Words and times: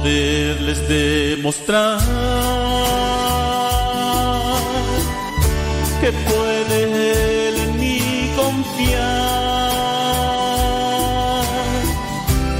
poderles 0.00 0.88
demostrar 0.88 2.00
que 6.00 6.12
puede 6.12 7.48
él 7.48 7.54
en 7.66 7.76
mí 7.78 8.30
confiar. 8.36 9.00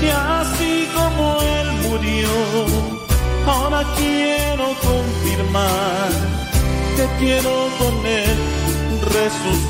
Que 0.00 0.12
así 0.12 0.88
como 0.94 1.40
él 1.40 1.68
murió, 1.88 2.28
ahora 3.46 3.84
quiero 3.96 4.66
confirmar 4.88 6.10
que 6.96 7.06
quiero 7.18 7.68
con 7.78 8.06
él 8.06 8.38
resucitar. 9.14 9.69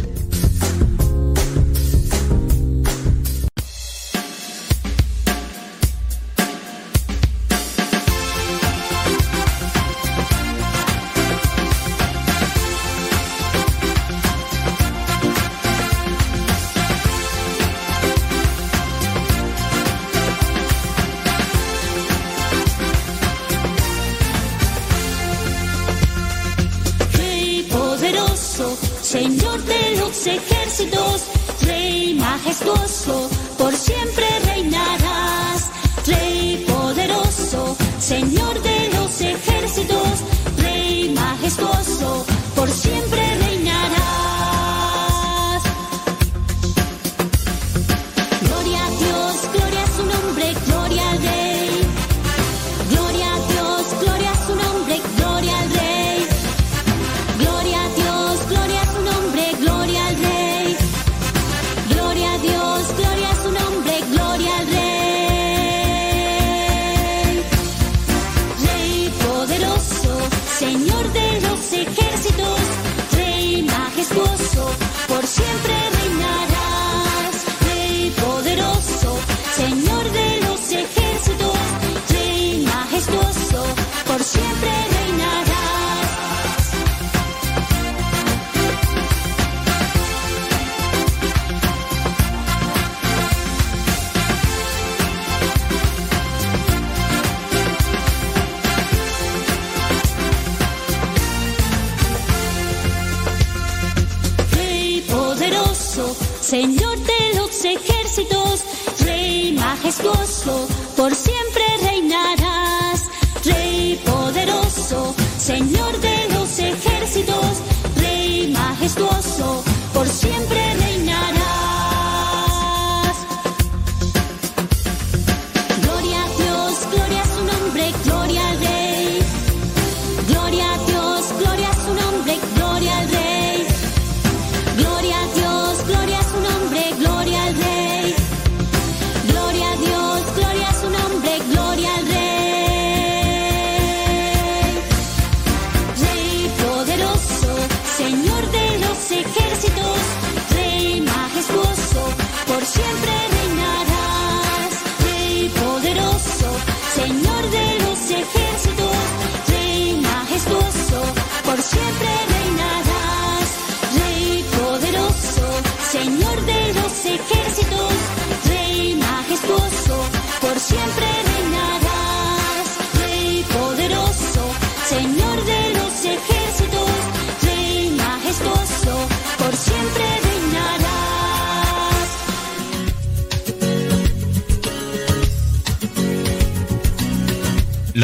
Majestuoso, 41.41 42.25
por 42.55 42.69
siempre 42.69 43.30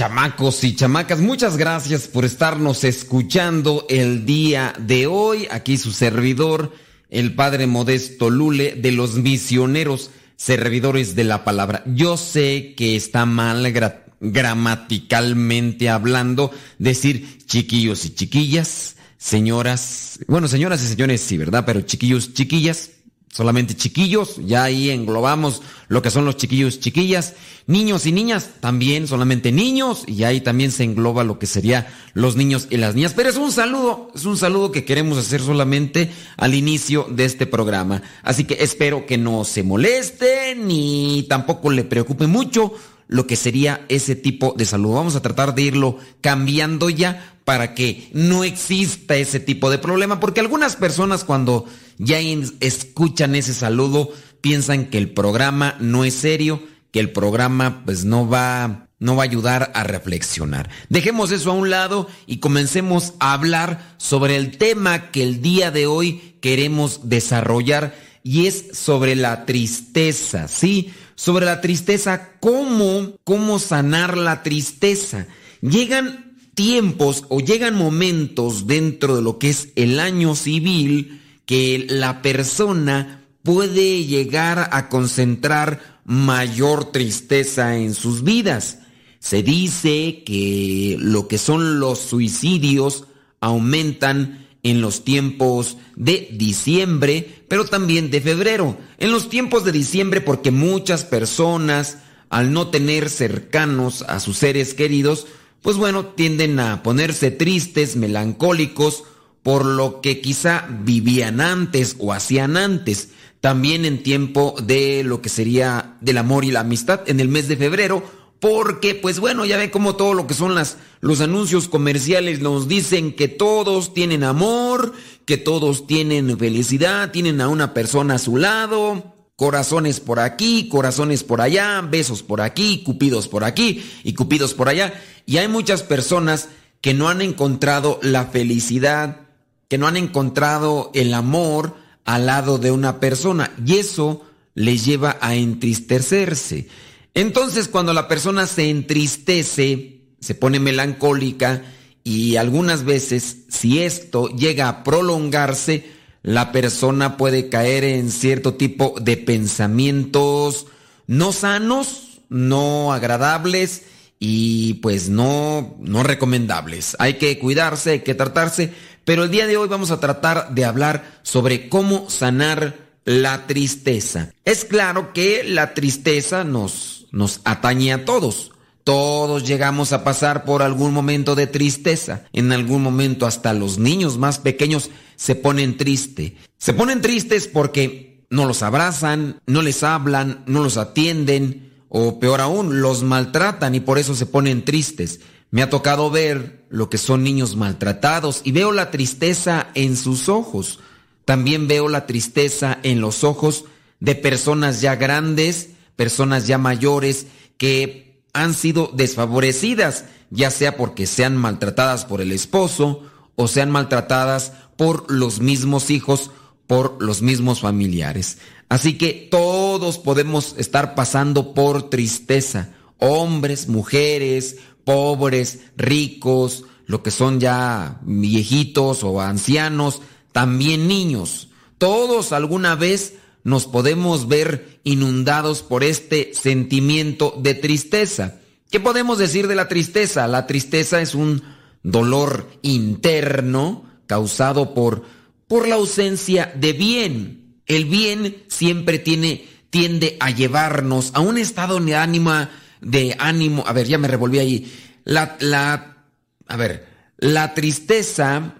chamacos 0.00 0.64
y 0.64 0.74
chamacas, 0.74 1.20
muchas 1.20 1.58
gracias 1.58 2.08
por 2.08 2.24
estarnos 2.24 2.84
escuchando 2.84 3.84
el 3.90 4.24
día 4.24 4.72
de 4.78 5.06
hoy. 5.06 5.46
Aquí 5.50 5.76
su 5.76 5.92
servidor, 5.92 6.72
el 7.10 7.34
Padre 7.34 7.66
Modesto 7.66 8.30
Lule, 8.30 8.76
de 8.76 8.92
los 8.92 9.16
misioneros 9.16 10.10
servidores 10.36 11.16
de 11.16 11.24
la 11.24 11.44
palabra. 11.44 11.82
Yo 11.84 12.16
sé 12.16 12.72
que 12.78 12.96
está 12.96 13.26
mal 13.26 13.62
gra- 13.74 14.04
gramaticalmente 14.20 15.90
hablando 15.90 16.50
decir 16.78 17.44
chiquillos 17.44 18.06
y 18.06 18.14
chiquillas, 18.14 18.96
señoras, 19.18 20.20
bueno, 20.28 20.48
señoras 20.48 20.82
y 20.82 20.86
señores, 20.86 21.20
sí, 21.20 21.36
¿verdad? 21.36 21.64
Pero 21.66 21.82
chiquillos, 21.82 22.32
chiquillas, 22.32 22.88
solamente 23.32 23.76
chiquillos, 23.76 24.36
ya 24.44 24.64
ahí 24.64 24.90
englobamos 24.90 25.62
lo 25.88 26.02
que 26.02 26.10
son 26.10 26.24
los 26.24 26.36
chiquillos, 26.36 26.80
chiquillas, 26.80 27.34
niños 27.66 28.06
y 28.06 28.12
niñas, 28.12 28.50
también 28.60 29.06
solamente 29.06 29.52
niños, 29.52 30.02
y 30.06 30.24
ahí 30.24 30.40
también 30.40 30.72
se 30.72 30.84
engloba 30.84 31.22
lo 31.22 31.38
que 31.38 31.46
sería 31.46 31.86
los 32.12 32.34
niños 32.36 32.66
y 32.70 32.76
las 32.76 32.94
niñas. 32.94 33.14
Pero 33.14 33.28
es 33.28 33.36
un 33.36 33.52
saludo, 33.52 34.10
es 34.14 34.24
un 34.24 34.36
saludo 34.36 34.72
que 34.72 34.84
queremos 34.84 35.16
hacer 35.18 35.40
solamente 35.40 36.10
al 36.36 36.54
inicio 36.54 37.06
de 37.08 37.24
este 37.24 37.46
programa. 37.46 38.02
Así 38.22 38.44
que 38.44 38.58
espero 38.60 39.06
que 39.06 39.16
no 39.16 39.44
se 39.44 39.62
moleste 39.62 40.56
ni 40.56 41.24
tampoco 41.28 41.70
le 41.70 41.84
preocupe 41.84 42.26
mucho 42.26 42.72
lo 43.06 43.26
que 43.26 43.36
sería 43.36 43.84
ese 43.88 44.14
tipo 44.14 44.54
de 44.56 44.66
saludo. 44.66 44.94
Vamos 44.94 45.16
a 45.16 45.22
tratar 45.22 45.54
de 45.54 45.62
irlo 45.62 45.98
cambiando 46.20 46.90
ya 46.90 47.39
para 47.50 47.74
que 47.74 48.08
no 48.12 48.44
exista 48.44 49.16
ese 49.16 49.40
tipo 49.40 49.70
de 49.70 49.78
problema, 49.78 50.20
porque 50.20 50.38
algunas 50.38 50.76
personas 50.76 51.24
cuando 51.24 51.66
ya 51.98 52.20
escuchan 52.60 53.34
ese 53.34 53.54
saludo 53.54 54.12
piensan 54.40 54.84
que 54.84 54.98
el 54.98 55.10
programa 55.10 55.74
no 55.80 56.04
es 56.04 56.14
serio, 56.14 56.62
que 56.92 57.00
el 57.00 57.10
programa 57.10 57.82
pues 57.84 58.04
no 58.04 58.28
va 58.28 58.86
no 59.00 59.16
va 59.16 59.24
a 59.24 59.26
ayudar 59.26 59.72
a 59.74 59.82
reflexionar. 59.82 60.70
Dejemos 60.90 61.32
eso 61.32 61.50
a 61.50 61.54
un 61.54 61.70
lado 61.70 62.06
y 62.24 62.36
comencemos 62.36 63.14
a 63.18 63.32
hablar 63.32 63.94
sobre 63.96 64.36
el 64.36 64.56
tema 64.56 65.10
que 65.10 65.24
el 65.24 65.42
día 65.42 65.72
de 65.72 65.88
hoy 65.88 66.36
queremos 66.40 67.08
desarrollar 67.08 67.96
y 68.22 68.46
es 68.46 68.78
sobre 68.78 69.16
la 69.16 69.44
tristeza, 69.44 70.46
¿sí? 70.46 70.94
Sobre 71.16 71.46
la 71.46 71.60
tristeza, 71.60 72.28
cómo 72.38 73.16
cómo 73.24 73.58
sanar 73.58 74.16
la 74.16 74.44
tristeza. 74.44 75.26
Llegan 75.62 76.29
tiempos 76.60 77.24
o 77.30 77.40
llegan 77.40 77.74
momentos 77.74 78.66
dentro 78.66 79.16
de 79.16 79.22
lo 79.22 79.38
que 79.38 79.48
es 79.48 79.70
el 79.76 79.98
año 79.98 80.34
civil 80.34 81.22
que 81.46 81.86
la 81.88 82.20
persona 82.20 83.24
puede 83.42 84.04
llegar 84.04 84.68
a 84.70 84.90
concentrar 84.90 86.02
mayor 86.04 86.92
tristeza 86.92 87.78
en 87.78 87.94
sus 87.94 88.24
vidas. 88.24 88.80
Se 89.20 89.42
dice 89.42 90.22
que 90.26 90.98
lo 91.00 91.28
que 91.28 91.38
son 91.38 91.80
los 91.80 91.98
suicidios 91.98 93.06
aumentan 93.40 94.46
en 94.62 94.82
los 94.82 95.02
tiempos 95.02 95.78
de 95.96 96.28
diciembre, 96.30 97.42
pero 97.48 97.64
también 97.64 98.10
de 98.10 98.20
febrero. 98.20 98.76
En 98.98 99.12
los 99.12 99.30
tiempos 99.30 99.64
de 99.64 99.72
diciembre 99.72 100.20
porque 100.20 100.50
muchas 100.50 101.06
personas, 101.06 101.96
al 102.28 102.52
no 102.52 102.68
tener 102.68 103.08
cercanos 103.08 104.02
a 104.02 104.20
sus 104.20 104.36
seres 104.36 104.74
queridos, 104.74 105.26
pues 105.62 105.76
bueno, 105.76 106.06
tienden 106.06 106.58
a 106.60 106.82
ponerse 106.82 107.30
tristes, 107.30 107.96
melancólicos, 107.96 109.04
por 109.42 109.64
lo 109.64 110.00
que 110.00 110.20
quizá 110.20 110.66
vivían 110.82 111.40
antes 111.40 111.96
o 111.98 112.12
hacían 112.12 112.56
antes. 112.56 113.10
También 113.40 113.84
en 113.84 114.02
tiempo 114.02 114.54
de 114.62 115.02
lo 115.02 115.22
que 115.22 115.28
sería 115.28 115.96
del 116.00 116.18
amor 116.18 116.44
y 116.44 116.50
la 116.50 116.60
amistad 116.60 117.00
en 117.06 117.20
el 117.20 117.28
mes 117.28 117.48
de 117.48 117.56
febrero, 117.56 118.02
porque 118.38 118.94
pues 118.94 119.20
bueno, 119.20 119.44
ya 119.44 119.56
ve 119.56 119.70
como 119.70 119.96
todo 119.96 120.14
lo 120.14 120.26
que 120.26 120.34
son 120.34 120.54
las 120.54 120.76
los 121.00 121.22
anuncios 121.22 121.68
comerciales 121.68 122.40
nos 122.40 122.68
dicen 122.68 123.14
que 123.14 123.28
todos 123.28 123.94
tienen 123.94 124.22
amor, 124.22 124.92
que 125.24 125.38
todos 125.38 125.86
tienen 125.86 126.38
felicidad, 126.38 127.10
tienen 127.10 127.40
a 127.40 127.48
una 127.48 127.72
persona 127.72 128.16
a 128.16 128.18
su 128.18 128.36
lado, 128.36 129.14
corazones 129.36 130.00
por 130.00 130.20
aquí, 130.20 130.68
corazones 130.68 131.24
por 131.24 131.40
allá, 131.40 131.80
besos 131.80 132.22
por 132.22 132.42
aquí, 132.42 132.82
cupidos 132.84 133.28
por 133.28 133.44
aquí 133.44 133.82
y 134.04 134.12
cupidos 134.12 134.52
por 134.52 134.68
allá. 134.68 134.92
Y 135.26 135.38
hay 135.38 135.48
muchas 135.48 135.82
personas 135.82 136.48
que 136.80 136.94
no 136.94 137.08
han 137.08 137.22
encontrado 137.22 137.98
la 138.02 138.26
felicidad, 138.26 139.22
que 139.68 139.78
no 139.78 139.86
han 139.86 139.96
encontrado 139.96 140.90
el 140.94 141.14
amor 141.14 141.76
al 142.04 142.26
lado 142.26 142.58
de 142.58 142.70
una 142.70 142.98
persona 143.00 143.52
y 143.64 143.76
eso 143.76 144.24
les 144.54 144.84
lleva 144.84 145.18
a 145.20 145.34
entristecerse. 145.34 146.68
Entonces 147.14 147.68
cuando 147.68 147.92
la 147.92 148.08
persona 148.08 148.46
se 148.46 148.70
entristece, 148.70 150.00
se 150.20 150.34
pone 150.34 150.58
melancólica 150.58 151.62
y 152.02 152.36
algunas 152.36 152.84
veces 152.84 153.38
si 153.48 153.80
esto 153.82 154.28
llega 154.28 154.68
a 154.68 154.82
prolongarse, 154.82 155.90
la 156.22 156.52
persona 156.52 157.16
puede 157.16 157.48
caer 157.48 157.84
en 157.84 158.10
cierto 158.10 158.54
tipo 158.54 158.94
de 159.00 159.16
pensamientos 159.16 160.66
no 161.10 161.32
sanos, 161.32 162.20
no 162.28 162.92
agradables 162.92 163.82
y 164.22 164.74
pues 164.74 165.08
no, 165.08 165.76
no 165.80 166.02
recomendables. 166.02 166.94
Hay 167.00 167.14
que 167.14 167.38
cuidarse, 167.38 167.90
hay 167.92 168.00
que 168.00 168.14
tratarse, 168.14 168.72
pero 169.04 169.24
el 169.24 169.30
día 169.30 169.46
de 169.46 169.56
hoy 169.56 169.66
vamos 169.66 169.90
a 169.90 169.98
tratar 169.98 170.54
de 170.54 170.66
hablar 170.66 171.18
sobre 171.22 171.70
cómo 171.70 172.08
sanar 172.10 172.90
la 173.06 173.46
tristeza. 173.46 174.32
Es 174.44 174.66
claro 174.66 175.14
que 175.14 175.42
la 175.42 175.72
tristeza 175.72 176.44
nos, 176.44 177.06
nos 177.10 177.40
atañe 177.44 177.94
a 177.94 178.04
todos. 178.04 178.52
Todos 178.84 179.46
llegamos 179.46 179.92
a 179.92 180.04
pasar 180.04 180.44
por 180.44 180.62
algún 180.62 180.92
momento 180.92 181.34
de 181.34 181.46
tristeza. 181.46 182.24
En 182.34 182.52
algún 182.52 182.82
momento 182.82 183.26
hasta 183.26 183.54
los 183.54 183.78
niños 183.78 184.18
más 184.18 184.38
pequeños 184.38 184.90
se 185.16 185.34
ponen 185.34 185.78
tristes. 185.78 186.32
Se 186.58 186.74
ponen 186.74 187.00
tristes 187.00 187.48
porque 187.48 188.26
no 188.28 188.44
los 188.44 188.62
abrazan, 188.62 189.40
no 189.46 189.62
les 189.62 189.82
hablan, 189.82 190.44
no 190.46 190.62
los 190.62 190.76
atienden, 190.76 191.69
o 191.92 192.20
peor 192.20 192.40
aún, 192.40 192.80
los 192.80 193.02
maltratan 193.02 193.74
y 193.74 193.80
por 193.80 193.98
eso 193.98 194.14
se 194.14 194.24
ponen 194.24 194.64
tristes. 194.64 195.20
Me 195.50 195.60
ha 195.60 195.68
tocado 195.68 196.08
ver 196.08 196.64
lo 196.70 196.88
que 196.88 196.98
son 196.98 197.24
niños 197.24 197.56
maltratados 197.56 198.42
y 198.44 198.52
veo 198.52 198.70
la 198.70 198.92
tristeza 198.92 199.66
en 199.74 199.96
sus 199.96 200.28
ojos. 200.28 200.78
También 201.24 201.66
veo 201.66 201.88
la 201.88 202.06
tristeza 202.06 202.78
en 202.84 203.00
los 203.00 203.24
ojos 203.24 203.64
de 203.98 204.14
personas 204.14 204.80
ya 204.80 204.94
grandes, 204.94 205.70
personas 205.96 206.46
ya 206.46 206.58
mayores 206.58 207.26
que 207.58 208.22
han 208.32 208.54
sido 208.54 208.92
desfavorecidas, 208.94 210.04
ya 210.30 210.52
sea 210.52 210.76
porque 210.76 211.08
sean 211.08 211.36
maltratadas 211.36 212.04
por 212.04 212.20
el 212.20 212.30
esposo 212.30 213.02
o 213.34 213.48
sean 213.48 213.70
maltratadas 213.72 214.52
por 214.76 215.10
los 215.10 215.40
mismos 215.40 215.90
hijos, 215.90 216.30
por 216.70 217.02
los 217.02 217.20
mismos 217.20 217.58
familiares. 217.58 218.38
Así 218.68 218.96
que 218.96 219.26
todos 219.28 219.98
podemos 219.98 220.54
estar 220.56 220.94
pasando 220.94 221.52
por 221.52 221.90
tristeza. 221.90 222.68
Hombres, 222.98 223.66
mujeres, 223.66 224.58
pobres, 224.84 225.62
ricos, 225.76 226.62
lo 226.86 227.02
que 227.02 227.10
son 227.10 227.40
ya 227.40 227.98
viejitos 228.02 229.02
o 229.02 229.20
ancianos, 229.20 230.00
también 230.30 230.86
niños. 230.86 231.48
Todos 231.78 232.30
alguna 232.30 232.76
vez 232.76 233.14
nos 233.42 233.66
podemos 233.66 234.28
ver 234.28 234.78
inundados 234.84 235.62
por 235.62 235.82
este 235.82 236.34
sentimiento 236.34 237.34
de 237.36 237.54
tristeza. 237.54 238.36
¿Qué 238.70 238.78
podemos 238.78 239.18
decir 239.18 239.48
de 239.48 239.56
la 239.56 239.66
tristeza? 239.66 240.28
La 240.28 240.46
tristeza 240.46 241.00
es 241.00 241.16
un 241.16 241.42
dolor 241.82 242.48
interno 242.62 243.86
causado 244.06 244.72
por, 244.72 245.02
por 245.50 245.66
la 245.66 245.74
ausencia 245.74 246.52
de 246.54 246.72
bien 246.72 247.40
el 247.70 247.84
bien 247.84 248.42
siempre 248.48 248.98
tiene, 248.98 249.46
tiende 249.70 250.16
a 250.18 250.30
llevarnos 250.30 251.12
a 251.14 251.20
un 251.20 251.38
estado 251.38 251.78
de 251.78 251.94
ánimo, 251.94 252.32
de 252.80 253.14
ánimo. 253.16 253.62
A 253.64 253.72
ver, 253.72 253.86
ya 253.86 253.96
me 253.96 254.08
revolví 254.08 254.40
ahí. 254.40 254.72
La, 255.04 255.36
la, 255.38 256.04
a 256.48 256.56
ver, 256.56 256.86
la 257.18 257.54
tristeza, 257.54 258.54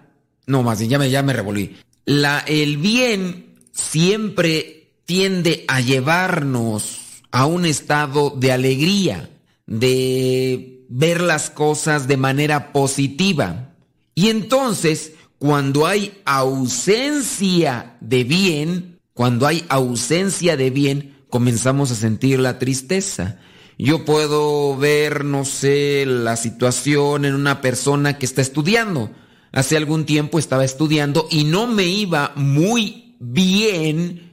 no 0.47 0.63
más 0.63 0.79
ya 0.79 0.97
me, 0.97 1.09
ya 1.09 1.23
me 1.23 1.33
revolví. 1.33 1.75
La, 2.05 2.39
el 2.47 2.77
bien 2.77 3.55
siempre 3.73 4.93
tiende 5.03 5.65
a 5.67 5.81
llevarnos 5.81 6.99
a 7.31 7.47
un 7.47 7.65
estado 7.65 8.29
de 8.29 8.53
alegría, 8.53 9.29
de 9.65 10.85
ver 10.87 11.19
las 11.19 11.49
cosas 11.49 12.07
de 12.07 12.15
manera 12.15 12.71
positiva. 12.71 13.75
Y 14.15 14.29
entonces, 14.29 15.13
cuando 15.41 15.87
hay 15.87 16.21
ausencia 16.23 17.97
de 17.99 18.23
bien, 18.23 18.99
cuando 19.15 19.47
hay 19.47 19.65
ausencia 19.69 20.55
de 20.55 20.69
bien, 20.69 21.17
comenzamos 21.31 21.89
a 21.89 21.95
sentir 21.95 22.39
la 22.39 22.59
tristeza. 22.59 23.39
Yo 23.75 24.05
puedo 24.05 24.77
ver, 24.77 25.25
no 25.25 25.43
sé, 25.43 26.05
la 26.05 26.35
situación 26.35 27.25
en 27.25 27.33
una 27.33 27.59
persona 27.59 28.19
que 28.19 28.27
está 28.27 28.43
estudiando. 28.43 29.09
Hace 29.51 29.77
algún 29.77 30.05
tiempo 30.05 30.37
estaba 30.37 30.63
estudiando 30.63 31.27
y 31.31 31.43
no 31.43 31.65
me 31.65 31.85
iba 31.85 32.33
muy 32.35 33.15
bien 33.19 34.31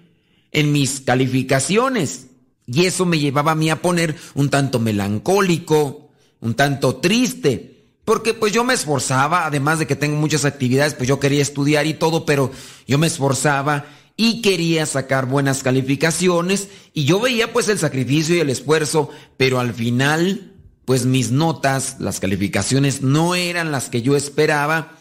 en 0.53 0.73
mis 0.73 1.01
calificaciones. 1.01 2.27
Y 2.67 2.85
eso 2.85 3.07
me 3.07 3.19
llevaba 3.19 3.53
a 3.53 3.55
mí 3.55 3.71
a 3.71 3.81
poner 3.81 4.15
un 4.35 4.51
tanto 4.51 4.79
melancólico, 4.79 6.11
un 6.41 6.53
tanto 6.53 6.97
triste. 6.97 7.78
Porque 8.09 8.33
pues 8.33 8.55
yo 8.55 8.65
me 8.65 8.73
esforzaba, 8.73 9.45
además 9.45 9.81
de 9.81 9.87
que 9.87 9.95
tengo 9.95 10.17
muchas 10.17 10.47
actividades, 10.47 10.95
pues 10.95 11.07
yo 11.07 11.21
quería 11.21 11.43
estudiar 11.43 11.87
y 11.87 11.93
todo, 11.93 12.25
pero 12.25 12.51
yo 12.87 12.97
me 12.97 13.07
esforzaba 13.07 13.85
y 14.17 14.41
quería 14.41 14.87
sacar 14.87 15.27
buenas 15.27 15.63
calificaciones 15.63 16.71
y 16.95 17.05
yo 17.05 17.21
veía 17.21 17.53
pues 17.53 17.69
el 17.69 17.79
sacrificio 17.79 18.35
y 18.35 18.41
el 18.41 18.49
esfuerzo, 18.49 19.11
pero 19.37 19.61
al 19.61 19.75
final 19.75 20.55
pues 20.87 21.05
mis 21.05 21.33
notas, 21.33 21.97
las 22.01 22.19
calificaciones 22.19 23.03
no 23.03 23.35
eran 23.35 23.73
las 23.73 23.91
que 23.91 24.01
yo 24.01 24.17
esperaba 24.17 24.97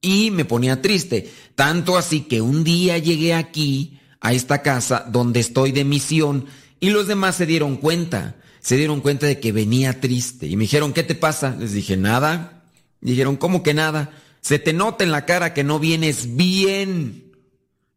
y 0.00 0.32
me 0.32 0.44
ponía 0.44 0.82
triste. 0.82 1.32
Tanto 1.54 1.96
así 1.96 2.22
que 2.22 2.40
un 2.40 2.64
día 2.64 2.98
llegué 2.98 3.32
aquí 3.32 4.00
a 4.20 4.32
esta 4.32 4.60
casa 4.62 5.06
donde 5.08 5.38
estoy 5.38 5.70
de 5.70 5.84
misión 5.84 6.46
y 6.80 6.90
los 6.90 7.06
demás 7.06 7.36
se 7.36 7.46
dieron 7.46 7.76
cuenta, 7.76 8.39
se 8.60 8.76
dieron 8.76 9.00
cuenta 9.00 9.26
de 9.26 9.40
que 9.40 9.52
venía 9.52 10.00
triste 10.00 10.46
y 10.46 10.56
me 10.56 10.64
dijeron, 10.64 10.92
¿qué 10.92 11.02
te 11.02 11.14
pasa? 11.14 11.56
Les 11.58 11.72
dije, 11.72 11.96
nada. 11.96 12.62
Dijeron, 13.00 13.36
¿cómo 13.36 13.62
que 13.62 13.74
nada? 13.74 14.10
Se 14.42 14.58
te 14.58 14.72
nota 14.72 15.04
en 15.04 15.12
la 15.12 15.24
cara 15.24 15.54
que 15.54 15.64
no 15.64 15.78
vienes 15.78 16.36
bien. 16.36 17.32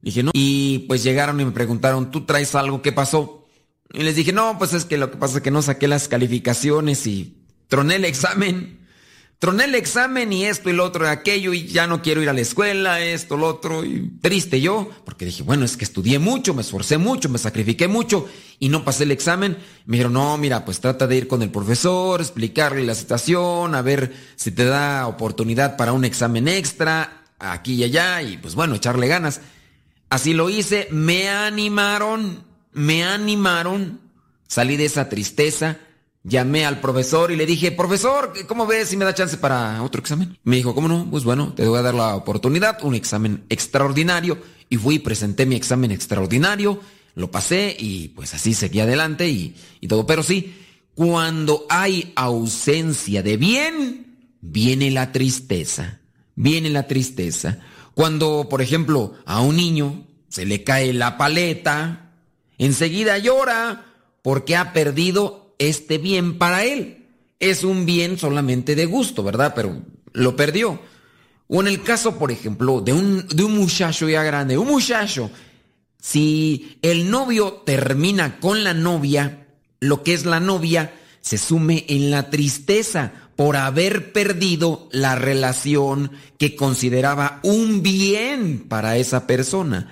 Dije, 0.01 0.24
no. 0.24 0.32
Y 0.34 0.79
pues 0.88 1.03
llegaron 1.03 1.39
y 1.39 1.46
me 1.46 1.51
preguntaron, 1.51 2.12
¿tú 2.12 2.25
traes 2.25 2.55
algo? 2.55 2.82
¿Qué 2.82 2.91
pasó? 2.91 3.46
Y 3.93 4.03
les 4.03 4.15
dije, 4.15 4.34
no, 4.34 4.58
pues 4.58 4.74
es 4.74 4.86
que 4.86 4.98
lo 4.98 5.12
que 5.12 5.17
pasa 5.17 5.38
es 5.38 5.43
que 5.43 5.51
no 5.51 5.62
saqué 5.62 5.88
las 5.88 6.08
calificaciones 6.08 7.05
y 7.08 7.46
troné 7.67 7.96
el 7.96 8.05
examen 8.05 8.83
troné 9.44 9.66
el 9.66 9.76
examen 9.76 10.32
y 10.32 10.46
esto 10.46 10.70
y 10.70 10.74
lo 10.74 10.86
otro 10.86 11.04
y 11.04 11.10
aquello 11.10 11.52
y 11.54 11.68
ya 11.68 11.86
no 11.86 12.02
quiero 12.02 12.22
ir 12.22 12.30
a 12.30 12.34
la 12.34 12.40
escuela, 12.40 13.02
esto, 13.02 13.36
lo 13.36 13.48
otro. 13.48 13.84
Y 13.84 14.10
triste 14.22 14.62
yo, 14.62 14.90
porque 15.04 15.26
dije, 15.26 15.44
bueno, 15.44 15.66
es 15.66 15.76
que 15.76 15.84
estudié 15.84 16.18
mucho, 16.18 16.54
me 16.54 16.62
esforcé 16.62 16.98
mucho, 16.98 17.28
me 17.28 17.38
sacrifiqué 17.38 17.90
mucho 17.90 18.26
y 18.58 18.70
no 18.70 18.86
pasé 18.86 19.04
el 19.04 19.12
examen. 19.12 19.58
Me 19.86 19.98
dijeron, 19.98 20.14
no, 20.14 20.38
mira, 20.38 20.64
pues 20.64 20.80
trata 20.80 21.08
de 21.08 21.18
ir 21.18 21.28
con 21.28 21.42
el 21.42 21.52
profesor, 21.52 22.22
explicarle 22.22 22.86
la 22.86 22.96
situación, 22.96 23.76
a 23.76 23.82
ver 23.82 24.14
si 24.38 24.52
te 24.52 24.64
da 24.64 25.08
oportunidad 25.08 25.76
para 25.76 25.92
un 25.92 26.06
examen 26.06 26.48
extra, 26.48 27.26
aquí 27.38 27.74
y 27.74 27.84
allá, 27.84 28.22
y 28.22 28.38
pues 28.38 28.56
bueno, 28.56 28.76
echarle 28.76 29.10
ganas. 29.10 29.42
Así 30.10 30.34
lo 30.34 30.50
hice, 30.50 30.88
me 30.90 31.28
animaron, 31.28 32.46
me 32.72 33.04
animaron, 33.04 34.00
salí 34.48 34.78
de 34.78 34.86
esa 34.86 35.10
tristeza 35.10 35.80
llamé 36.24 36.65
al 36.65 36.80
profesor 36.80 37.32
y 37.32 37.36
le 37.36 37.46
dije, 37.46 37.72
profesor, 37.72 38.34
¿cómo 38.48 38.65
ves 38.65 38.89
si 38.89 38.98
me 38.98 39.06
da 39.06 39.13
chance 39.13 39.38
para 39.38 39.84
otro 39.84 40.01
examen? 40.01 40.38
Me 40.44 40.56
dijo, 40.56 40.74
¿cómo 40.74 40.88
no? 40.88 41.08
Pues 41.10 41.24
bueno, 41.24 41.53
te 41.53 41.68
voy 41.68 41.80
a 41.80 41.82
dar 41.82 41.94
la 41.94 42.15
oportunidad, 42.15 42.84
un 42.84 42.96
examen 42.96 43.44
extraordinario. 43.50 44.38
Y 44.70 44.77
fui 44.77 44.96
y 44.96 45.00
presenté 45.00 45.46
mi 45.46 45.56
examen 45.56 45.92
extraordinario, 45.92 46.80
lo 47.15 47.30
pasé 47.30 47.75
y 47.77 48.08
pues 48.10 48.34
así 48.34 48.53
seguí 48.53 48.80
adelante 48.80 49.30
y, 49.30 49.56
y 49.82 49.88
todo. 49.88 50.08
Pero 50.08 50.24
sí, 50.24 50.56
cuando 50.96 51.65
hay 51.70 52.12
ausencia 52.15 53.22
de 53.22 53.38
bien, 53.38 54.38
viene 54.42 54.89
la 54.89 55.12
tristeza, 55.12 56.00
viene 56.36 56.70
la 56.70 56.88
tristeza. 56.88 57.60
Cuando, 57.94 58.48
por 58.50 58.62
ejemplo, 58.62 59.13
a 59.25 59.42
un 59.42 59.58
niño 59.58 60.08
se 60.27 60.46
le 60.46 60.63
cae 60.63 60.94
la 60.94 61.18
paleta, 61.18 62.12
enseguida 62.58 63.20
llora 63.20 63.86
porque 64.24 64.56
ha 64.56 64.74
perdido 64.74 65.43
este 65.70 65.98
bien 65.98 66.38
para 66.38 66.63
él. 66.63 67.05
Es 67.39 67.63
un 67.63 67.86
bien 67.86 68.17
solamente 68.17 68.75
de 68.75 68.86
gusto, 68.86 69.24
¿verdad? 69.24 69.53
Pero 69.55 69.82
lo 70.13 70.36
perdió. 70.36 70.79
O 71.48 71.62
en 71.62 71.67
el 71.67 71.84
caso, 71.84 72.17
por 72.17 72.32
ejemplo, 72.32 72.82
de 72.82 72.93
un, 72.93 73.27
de 73.27 73.43
un 73.43 73.58
muchacho 73.58 74.08
ya 74.08 74.24
grande, 74.24 74.58
un 74.58 74.67
muchacho, 74.67 75.29
si 76.00 76.77
el 76.82 77.10
novio 77.10 77.63
termina 77.65 78.39
con 78.39 78.63
la 78.63 78.74
novia, 78.74 79.48
lo 79.79 80.03
que 80.03 80.13
es 80.13 80.25
la 80.25 80.39
novia 80.39 80.93
se 81.22 81.38
sume 81.38 81.86
en 81.88 82.12
la 82.12 82.29
tristeza 82.29 83.13
por 83.36 83.55
haber 83.55 84.12
perdido 84.12 84.89
la 84.91 85.15
relación 85.15 86.12
que 86.38 86.55
consideraba 86.55 87.39
un 87.43 87.82
bien 87.82 88.65
para 88.67 88.98
esa 88.98 89.25
persona. 89.25 89.91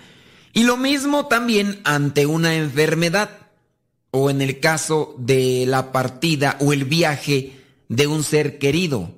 Y 0.53 0.63
lo 0.63 0.77
mismo 0.77 1.27
también 1.27 1.79
ante 1.83 2.25
una 2.25 2.55
enfermedad 2.55 3.40
o 4.11 4.29
en 4.29 4.41
el 4.41 4.59
caso 4.59 5.15
de 5.17 5.65
la 5.67 5.91
partida 5.91 6.57
o 6.59 6.73
el 6.73 6.85
viaje 6.85 7.57
de 7.87 8.07
un 8.07 8.23
ser 8.23 8.59
querido, 8.59 9.11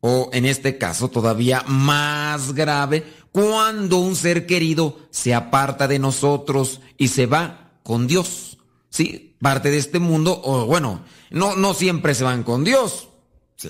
o 0.00 0.30
en 0.32 0.44
este 0.44 0.78
caso 0.78 1.08
todavía 1.08 1.64
más 1.66 2.54
grave, 2.54 3.04
cuando 3.32 3.98
un 3.98 4.16
ser 4.16 4.46
querido 4.46 4.98
se 5.10 5.34
aparta 5.34 5.86
de 5.86 5.98
nosotros 5.98 6.80
y 6.96 7.08
se 7.08 7.26
va 7.26 7.72
con 7.82 8.06
Dios. 8.06 8.58
Sí, 8.90 9.36
parte 9.40 9.70
de 9.70 9.78
este 9.78 9.98
mundo, 9.98 10.40
o 10.42 10.66
bueno, 10.66 11.04
no, 11.30 11.56
no 11.56 11.74
siempre 11.74 12.14
se 12.14 12.24
van 12.24 12.42
con 12.42 12.64
Dios. 12.64 13.08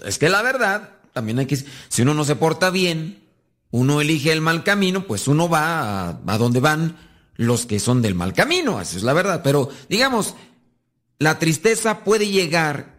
Es 0.04 0.18
que 0.18 0.28
la 0.28 0.42
verdad, 0.42 0.90
también 1.12 1.38
hay 1.38 1.46
que, 1.46 1.56
si 1.88 2.02
uno 2.02 2.14
no 2.14 2.24
se 2.24 2.36
porta 2.36 2.70
bien, 2.70 3.24
uno 3.70 4.00
elige 4.00 4.32
el 4.32 4.40
mal 4.40 4.64
camino, 4.64 5.06
pues 5.06 5.28
uno 5.28 5.48
va 5.48 6.08
a, 6.08 6.20
a 6.26 6.38
donde 6.38 6.60
van 6.60 6.96
los 7.34 7.66
que 7.66 7.78
son 7.78 8.02
del 8.02 8.14
mal 8.14 8.32
camino, 8.32 8.80
eso 8.80 8.96
es 8.96 9.02
la 9.02 9.12
verdad. 9.12 9.42
Pero 9.42 9.68
digamos, 9.88 10.34
la 11.18 11.38
tristeza 11.38 12.04
puede 12.04 12.28
llegar 12.28 12.98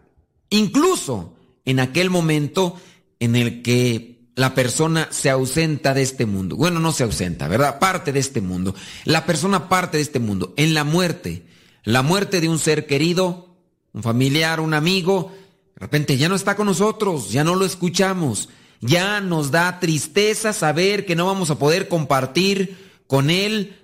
incluso 0.50 1.34
en 1.64 1.80
aquel 1.80 2.10
momento 2.10 2.80
en 3.18 3.36
el 3.36 3.62
que 3.62 4.20
la 4.34 4.54
persona 4.54 5.08
se 5.10 5.30
ausenta 5.30 5.92
de 5.94 6.02
este 6.02 6.26
mundo. 6.26 6.56
Bueno, 6.56 6.80
no 6.80 6.92
se 6.92 7.04
ausenta, 7.04 7.48
¿verdad? 7.48 7.78
Parte 7.78 8.12
de 8.12 8.20
este 8.20 8.40
mundo. 8.40 8.74
La 9.04 9.26
persona 9.26 9.68
parte 9.68 9.98
de 9.98 10.02
este 10.02 10.18
mundo. 10.18 10.54
En 10.56 10.72
la 10.74 10.84
muerte, 10.84 11.44
la 11.84 12.02
muerte 12.02 12.40
de 12.40 12.48
un 12.48 12.58
ser 12.58 12.86
querido, 12.86 13.54
un 13.92 14.02
familiar, 14.02 14.60
un 14.60 14.74
amigo, 14.74 15.32
de 15.74 15.80
repente 15.80 16.16
ya 16.16 16.28
no 16.28 16.34
está 16.34 16.56
con 16.56 16.66
nosotros, 16.66 17.30
ya 17.30 17.44
no 17.44 17.54
lo 17.54 17.64
escuchamos, 17.64 18.48
ya 18.80 19.20
nos 19.20 19.50
da 19.50 19.78
tristeza 19.80 20.52
saber 20.52 21.04
que 21.04 21.16
no 21.16 21.26
vamos 21.26 21.50
a 21.50 21.58
poder 21.58 21.88
compartir 21.88 22.90
con 23.06 23.30
él 23.30 23.76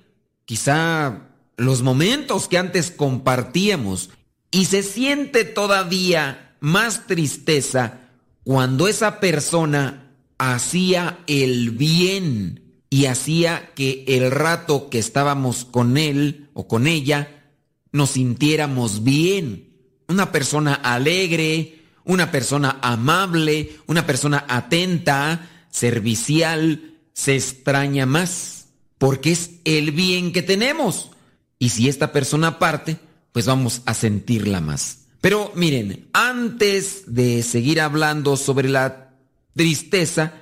quizá 0.45 1.29
los 1.57 1.83
momentos 1.83 2.49
que 2.49 2.59
antes 2.59 2.91
compartíamos 2.91 4.11
y 4.57 4.65
se 4.65 4.83
siente 4.83 5.45
todavía 5.45 6.57
más 6.61 7.07
tristeza 7.07 8.09
cuando 8.43 8.89
esa 8.89 9.21
persona 9.21 10.15
hacía 10.39 11.19
el 11.27 11.73
bien 11.73 12.81
y 12.89 13.05
hacía 13.05 13.75
que 13.75 14.07
el 14.09 14.31
rato 14.31 14.89
que 14.89 14.99
estábamos 14.99 15.67
con 15.67 15.99
él 15.99 16.49
o 16.55 16.67
con 16.69 16.87
ella 16.87 17.51
nos 17.93 18.13
sintiéramos 18.13 19.05
bien. 19.05 19.75
Una 20.09 20.33
persona 20.33 20.73
alegre, 20.73 21.83
una 22.07 22.31
persona 22.31 22.79
amable, 22.81 23.77
una 23.87 24.07
persona 24.07 24.47
atenta, 24.49 25.51
servicial, 25.69 26.95
se 27.13 27.35
extraña 27.35 28.07
más, 28.07 28.69
porque 28.97 29.33
es 29.33 29.51
el 29.67 29.91
bien 29.91 30.33
que 30.33 30.41
tenemos. 30.41 31.11
Y 31.59 31.69
si 31.69 31.91
esta 31.91 32.11
persona 32.11 32.59
parte, 32.59 32.97
pues 33.37 33.45
vamos 33.45 33.83
a 33.85 33.93
sentirla 33.93 34.63
más. 34.63 35.09
Pero 35.21 35.53
miren, 35.55 36.09
antes 36.15 37.03
de 37.07 37.43
seguir 37.43 37.83
hablando 37.83 38.39
sobre 38.39 38.71
la 38.71 39.11
tristeza, 39.55 40.33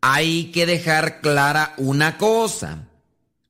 hay 0.00 0.52
que 0.52 0.64
dejar 0.64 1.20
clara 1.20 1.74
una 1.78 2.16
cosa. 2.16 2.86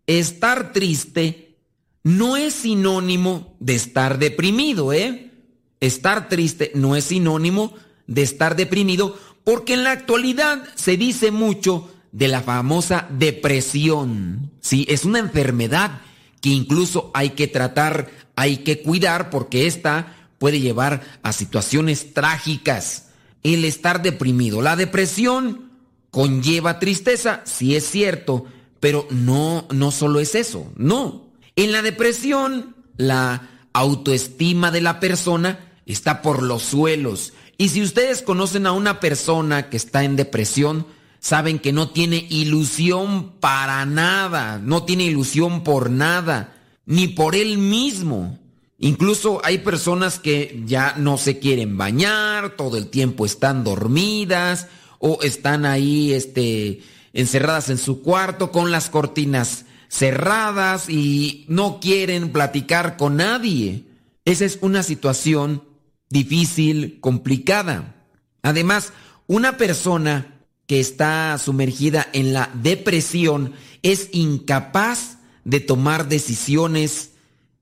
Estar 0.07 0.73
triste 0.73 1.59
no 2.03 2.39
es 2.39 2.55
sinónimo 2.55 3.55
de 3.61 3.75
estar 3.75 4.19
deprimido, 4.19 4.95
¿eh? 4.95 5.33
Estar 5.81 6.31
triste 6.31 6.73
no 6.75 6.97
es 6.97 7.05
sinónimo 7.05 7.75
de 8.07 8.23
estar 8.23 8.57
deprimido 8.57 9.19
porque 9.45 9.75
en 9.75 9.85
la 9.85 9.93
actualidad 9.93 10.65
se 10.77 10.97
dice 10.97 11.31
mucho 11.31 11.93
de 12.11 12.29
la 12.29 12.41
famosa 12.41 13.07
depresión. 13.11 14.51
Sí, 14.63 14.87
es 14.89 15.05
una 15.05 15.19
enfermedad 15.19 16.01
que 16.41 16.49
incluso 16.49 17.11
hay 17.13 17.31
que 17.31 17.49
tratar 17.49 18.24
hay 18.37 18.59
que 18.59 18.83
cuidar 18.83 19.31
porque 19.31 19.67
esta 19.67 20.17
puede 20.39 20.61
llevar 20.61 21.03
a 21.23 21.33
situaciones 21.33 22.13
trágicas. 22.15 23.09
El 23.43 23.65
estar 23.65 24.03
deprimido, 24.03 24.63
la 24.63 24.77
depresión 24.77 25.71
conlleva 26.11 26.79
tristeza, 26.79 27.43
sí 27.45 27.77
es 27.77 27.89
cierto, 27.89 28.47
pero 28.81 29.07
no 29.11 29.67
no 29.71 29.91
solo 29.91 30.21
es 30.21 30.35
eso, 30.35 30.73
no. 30.77 31.29
En 31.57 31.73
la 31.73 31.83
depresión 31.83 32.75
la 32.97 33.49
autoestima 33.73 34.71
de 34.71 34.81
la 34.81 35.01
persona 35.01 35.73
está 35.87 36.23
por 36.23 36.43
los 36.43 36.63
suelos. 36.63 37.33
Y 37.59 37.69
si 37.69 37.83
ustedes 37.83 38.23
conocen 38.23 38.67
a 38.67 38.73
una 38.73 39.01
persona 39.01 39.69
que 39.69 39.77
está 39.77 40.05
en 40.05 40.17
depresión, 40.17 40.87
saben 41.21 41.59
que 41.59 41.73
no 41.73 41.91
tiene 41.91 42.27
ilusión 42.31 43.33
para 43.41 43.85
nada, 43.85 44.59
no 44.59 44.85
tiene 44.85 45.05
ilusión 45.05 45.65
por 45.65 45.91
nada 45.91 46.54
ni 46.87 47.09
por 47.09 47.35
él 47.35 47.59
mismo. 47.59 48.39
Incluso 48.79 49.41
hay 49.45 49.59
personas 49.59 50.19
que 50.19 50.63
ya 50.67 50.95
no 50.99 51.17
se 51.17 51.39
quieren 51.39 51.77
bañar, 51.77 52.57
todo 52.57 52.77
el 52.77 52.89
tiempo 52.89 53.25
están 53.25 53.65
dormidas 53.65 54.67
o 54.99 55.21
están 55.23 55.65
ahí 55.65 56.13
este, 56.13 56.81
encerradas 57.13 57.71
en 57.71 57.79
su 57.79 58.03
cuarto 58.03 58.51
con 58.51 58.71
las 58.71 58.91
cortinas 58.91 59.65
cerradas 59.89 60.89
y 60.89 61.45
no 61.49 61.79
quieren 61.81 62.31
platicar 62.33 62.97
con 62.97 63.17
nadie. 63.17 63.85
Esa 64.25 64.45
es 64.45 64.59
una 64.61 64.83
situación 64.83 65.63
difícil, 66.11 66.99
complicada. 67.01 67.95
Además, 68.43 68.93
una 69.27 69.57
persona 69.57 70.41
que 70.67 70.81
está 70.81 71.39
sumergida 71.39 72.09
en 72.13 72.33
la 72.33 72.51
depresión 72.55 73.53
es 73.83 74.09
incapaz 74.13 75.19
de 75.45 75.61
tomar 75.61 76.09
decisiones 76.09 77.13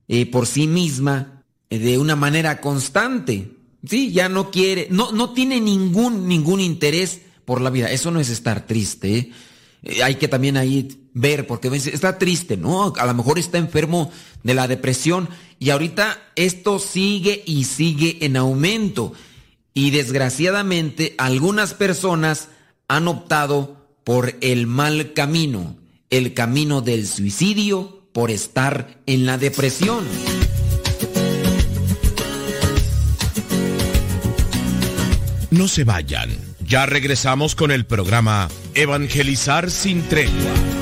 eh, 0.09 0.27
por 0.27 0.47
sí 0.47 0.67
misma 0.67 1.45
eh, 1.71 1.79
de 1.79 1.99
una 1.99 2.17
manera 2.17 2.61
constante. 2.61 3.53
Sí, 3.87 4.13
ya 4.13 4.29
no 4.29 4.51
quiere, 4.51 4.89
no, 4.91 5.13
no 5.13 5.33
tiene 5.33 5.61
ningún, 5.61 6.29
ningún 6.29 6.61
interés 6.61 7.21
por 7.45 7.61
la 7.61 7.71
vida. 7.71 7.91
Eso 7.91 8.11
no 8.11 8.21
es 8.21 8.31
estar 8.31 8.67
triste. 8.67 9.19
¿eh? 9.19 9.33
hay 10.03 10.15
que 10.17 10.29
también 10.29 10.57
ahí 10.57 11.09
ver, 11.13 11.47
porque 11.47 11.69
está 11.69 12.19
triste, 12.19 12.57
¿no? 12.57 12.93
A 12.97 13.07
lo 13.07 13.15
mejor 13.15 13.39
está 13.39 13.59
enfermo 13.59 14.11
de 14.43 14.55
la 14.55 14.69
depresión 14.69 15.29
y 15.59 15.71
ahorita 15.71 16.19
esto 16.37 16.79
sigue 16.79 17.43
y 17.47 17.65
sigue 17.65 18.19
en 18.25 18.37
aumento. 18.37 19.13
Y 19.75 19.91
desgraciadamente 19.91 21.15
algunas 21.19 21.75
personas 21.75 22.49
han 22.89 23.09
optado 23.09 23.89
por 24.05 24.37
el 24.41 24.67
mal 24.67 25.13
camino, 25.13 25.77
el 26.13 26.35
camino 26.35 26.83
del 26.83 27.09
suicidio 27.09 28.03
por 28.13 28.31
estar 28.31 28.99
en 29.07 29.25
la 29.25 29.39
depresión. 29.39 30.05
No 35.51 35.69
se 35.69 35.85
vayan, 35.85 36.29
ya 36.61 36.85
regresamos 36.85 37.55
con 37.55 37.71
el 37.71 37.87
programa 37.87 38.51
Evangelizar 38.75 39.71
sin 39.71 40.03
tregua. 40.03 40.82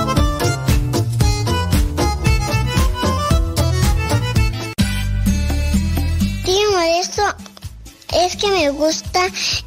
Es 8.13 8.37
que 8.37 8.47
me 8.47 8.69
gusta 8.69 9.19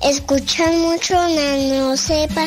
escuchar 0.02 0.72
mucho 0.72 1.14
Nano 1.14 1.94
Sepa. 1.94 2.46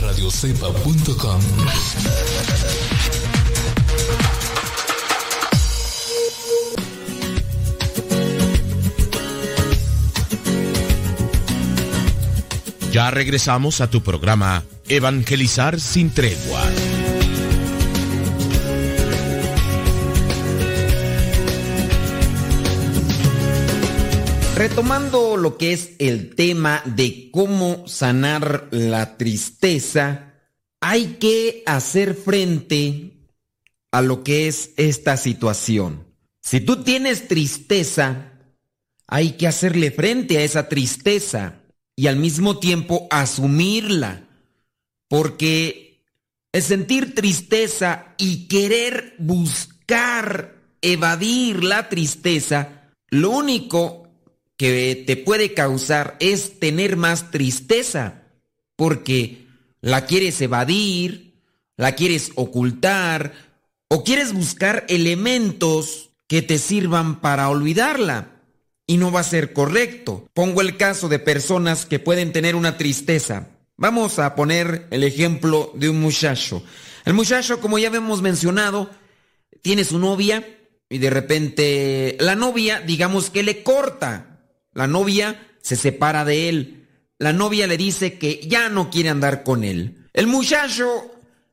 radiocepa.com 0.00 1.40
Ya 12.92 13.10
regresamos 13.10 13.82
a 13.82 13.90
tu 13.90 14.02
programa 14.02 14.64
Evangelizar 14.88 15.78
sin 15.78 16.10
tregua. 16.10 16.62
Retomando 24.56 25.36
lo 25.36 25.58
que 25.58 25.74
es 25.74 25.90
el 25.98 26.34
tema 26.34 26.82
de 26.86 27.30
cómo 27.30 27.86
sanar 27.86 28.68
la 28.70 29.18
tristeza, 29.18 30.32
hay 30.80 31.18
que 31.20 31.62
hacer 31.66 32.14
frente 32.14 33.28
a 33.92 34.00
lo 34.00 34.24
que 34.24 34.48
es 34.48 34.70
esta 34.78 35.18
situación. 35.18 36.06
Si 36.40 36.60
tú 36.60 36.82
tienes 36.82 37.28
tristeza, 37.28 38.32
hay 39.06 39.32
que 39.32 39.46
hacerle 39.46 39.90
frente 39.90 40.38
a 40.38 40.42
esa 40.42 40.70
tristeza 40.70 41.60
y 41.94 42.06
al 42.06 42.16
mismo 42.16 42.58
tiempo 42.58 43.08
asumirla, 43.10 44.26
porque 45.06 46.02
el 46.52 46.62
sentir 46.62 47.14
tristeza 47.14 48.14
y 48.16 48.48
querer 48.48 49.16
buscar 49.18 50.62
evadir 50.80 51.62
la 51.62 51.90
tristeza, 51.90 52.90
lo 53.10 53.32
único 53.32 54.05
que 54.56 55.04
te 55.06 55.16
puede 55.16 55.54
causar 55.54 56.16
es 56.20 56.58
tener 56.58 56.96
más 56.96 57.30
tristeza, 57.30 58.22
porque 58.74 59.46
la 59.80 60.06
quieres 60.06 60.40
evadir, 60.40 61.34
la 61.76 61.92
quieres 61.92 62.32
ocultar, 62.34 63.32
o 63.88 64.02
quieres 64.02 64.32
buscar 64.32 64.84
elementos 64.88 66.10
que 66.26 66.42
te 66.42 66.58
sirvan 66.58 67.20
para 67.20 67.48
olvidarla. 67.48 68.32
Y 68.88 68.98
no 68.98 69.10
va 69.10 69.20
a 69.20 69.24
ser 69.24 69.52
correcto. 69.52 70.28
Pongo 70.32 70.60
el 70.60 70.76
caso 70.76 71.08
de 71.08 71.18
personas 71.18 71.86
que 71.86 71.98
pueden 71.98 72.32
tener 72.32 72.54
una 72.54 72.78
tristeza. 72.78 73.48
Vamos 73.76 74.18
a 74.18 74.34
poner 74.36 74.86
el 74.90 75.02
ejemplo 75.02 75.72
de 75.74 75.90
un 75.90 76.00
muchacho. 76.00 76.62
El 77.04 77.14
muchacho, 77.14 77.60
como 77.60 77.78
ya 77.78 77.88
hemos 77.88 78.22
mencionado, 78.22 78.90
tiene 79.60 79.84
su 79.84 79.98
novia 79.98 80.46
y 80.88 80.98
de 80.98 81.10
repente 81.10 82.16
la 82.20 82.36
novia, 82.36 82.80
digamos 82.80 83.30
que 83.30 83.42
le 83.42 83.64
corta 83.64 84.35
la 84.76 84.86
novia 84.86 85.40
se 85.62 85.74
separa 85.74 86.26
de 86.26 86.50
él. 86.50 86.86
La 87.18 87.32
novia 87.32 87.66
le 87.66 87.78
dice 87.78 88.18
que 88.18 88.46
ya 88.46 88.68
no 88.68 88.90
quiere 88.90 89.08
andar 89.08 89.42
con 89.42 89.64
él. 89.64 90.06
El 90.12 90.26
muchacho 90.26 90.86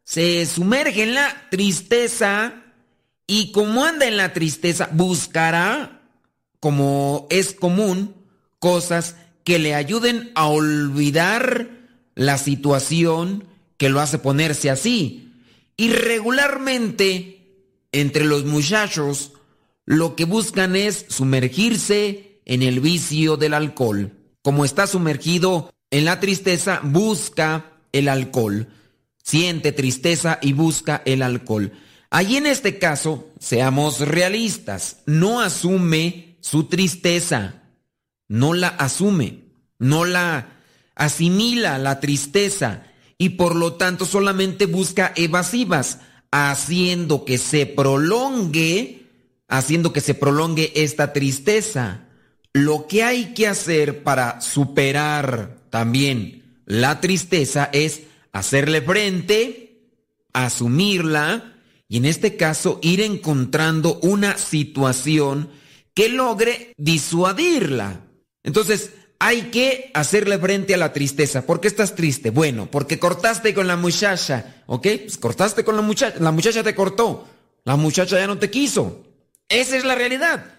se 0.03 0.45
sumerge 0.45 1.03
en 1.03 1.13
la 1.13 1.47
tristeza 1.49 2.53
y 3.25 3.53
como 3.53 3.85
anda 3.85 4.07
en 4.07 4.17
la 4.17 4.33
tristeza, 4.33 4.89
buscará, 4.91 6.01
como 6.59 7.25
es 7.29 7.53
común, 7.53 8.13
cosas 8.59 9.15
que 9.45 9.57
le 9.57 9.73
ayuden 9.73 10.33
a 10.35 10.47
olvidar 10.47 11.69
la 12.15 12.37
situación 12.37 13.45
que 13.77 13.87
lo 13.87 14.01
hace 14.01 14.17
ponerse 14.17 14.69
así. 14.69 15.31
Y 15.77 15.91
regularmente, 15.91 17.39
entre 17.93 18.25
los 18.25 18.43
muchachos, 18.43 19.31
lo 19.85 20.17
que 20.17 20.25
buscan 20.25 20.75
es 20.75 21.05
sumergirse 21.07 22.32
en 22.45 22.61
el 22.61 22.79
vicio 22.79 23.37
del 23.37 23.53
alcohol. 23.53 24.11
Como 24.41 24.65
está 24.65 24.87
sumergido 24.87 25.73
en 25.89 26.05
la 26.05 26.19
tristeza, 26.19 26.81
busca 26.83 27.73
el 27.91 28.09
alcohol. 28.09 28.67
Siente 29.23 29.71
tristeza 29.71 30.39
y 30.41 30.53
busca 30.53 31.01
el 31.05 31.21
alcohol. 31.21 31.71
Allí 32.09 32.37
en 32.37 32.45
este 32.45 32.77
caso, 32.77 33.31
seamos 33.39 33.99
realistas, 33.99 34.97
no 35.05 35.41
asume 35.41 36.37
su 36.41 36.65
tristeza, 36.65 37.63
no 38.27 38.53
la 38.53 38.67
asume, 38.67 39.45
no 39.79 40.05
la 40.05 40.49
asimila 40.95 41.77
la 41.77 41.99
tristeza 41.99 42.83
y 43.17 43.29
por 43.29 43.55
lo 43.55 43.73
tanto 43.73 44.05
solamente 44.05 44.65
busca 44.65 45.13
evasivas, 45.15 45.99
haciendo 46.31 47.25
que 47.25 47.37
se 47.37 47.65
prolongue, 47.65 49.07
haciendo 49.47 49.93
que 49.93 50.01
se 50.01 50.13
prolongue 50.13 50.71
esta 50.75 51.13
tristeza. 51.13 52.09
Lo 52.53 52.87
que 52.87 53.03
hay 53.03 53.33
que 53.33 53.47
hacer 53.47 54.03
para 54.03 54.39
superar 54.39 55.57
también 55.71 56.61
la 56.65 57.01
tristeza 57.01 57.69
es 57.73 58.03
hacerle 58.31 58.81
frente, 58.81 59.89
asumirla 60.33 61.55
y 61.87 61.97
en 61.97 62.05
este 62.05 62.37
caso 62.37 62.79
ir 62.81 63.01
encontrando 63.01 63.99
una 64.01 64.37
situación 64.37 65.49
que 65.93 66.09
logre 66.09 66.73
disuadirla. 66.77 68.01
Entonces, 68.43 68.91
hay 69.19 69.43
que 69.51 69.89
hacerle 69.93 70.37
frente 70.37 70.73
a 70.73 70.77
la 70.77 70.93
tristeza. 70.93 71.45
¿Por 71.45 71.61
qué 71.61 71.67
estás 71.67 71.95
triste? 71.95 72.29
Bueno, 72.29 72.69
porque 72.69 72.99
cortaste 72.99 73.53
con 73.53 73.67
la 73.67 73.77
muchacha, 73.77 74.63
¿ok? 74.65 74.87
Pues 75.03 75.17
cortaste 75.17 75.63
con 75.63 75.75
la 75.75 75.81
muchacha, 75.81 76.17
la 76.19 76.31
muchacha 76.31 76.63
te 76.63 76.75
cortó, 76.75 77.27
la 77.63 77.77
muchacha 77.77 78.17
ya 78.17 78.27
no 78.27 78.37
te 78.37 78.49
quiso. 78.49 79.03
Esa 79.47 79.77
es 79.77 79.85
la 79.85 79.95
realidad. 79.95 80.52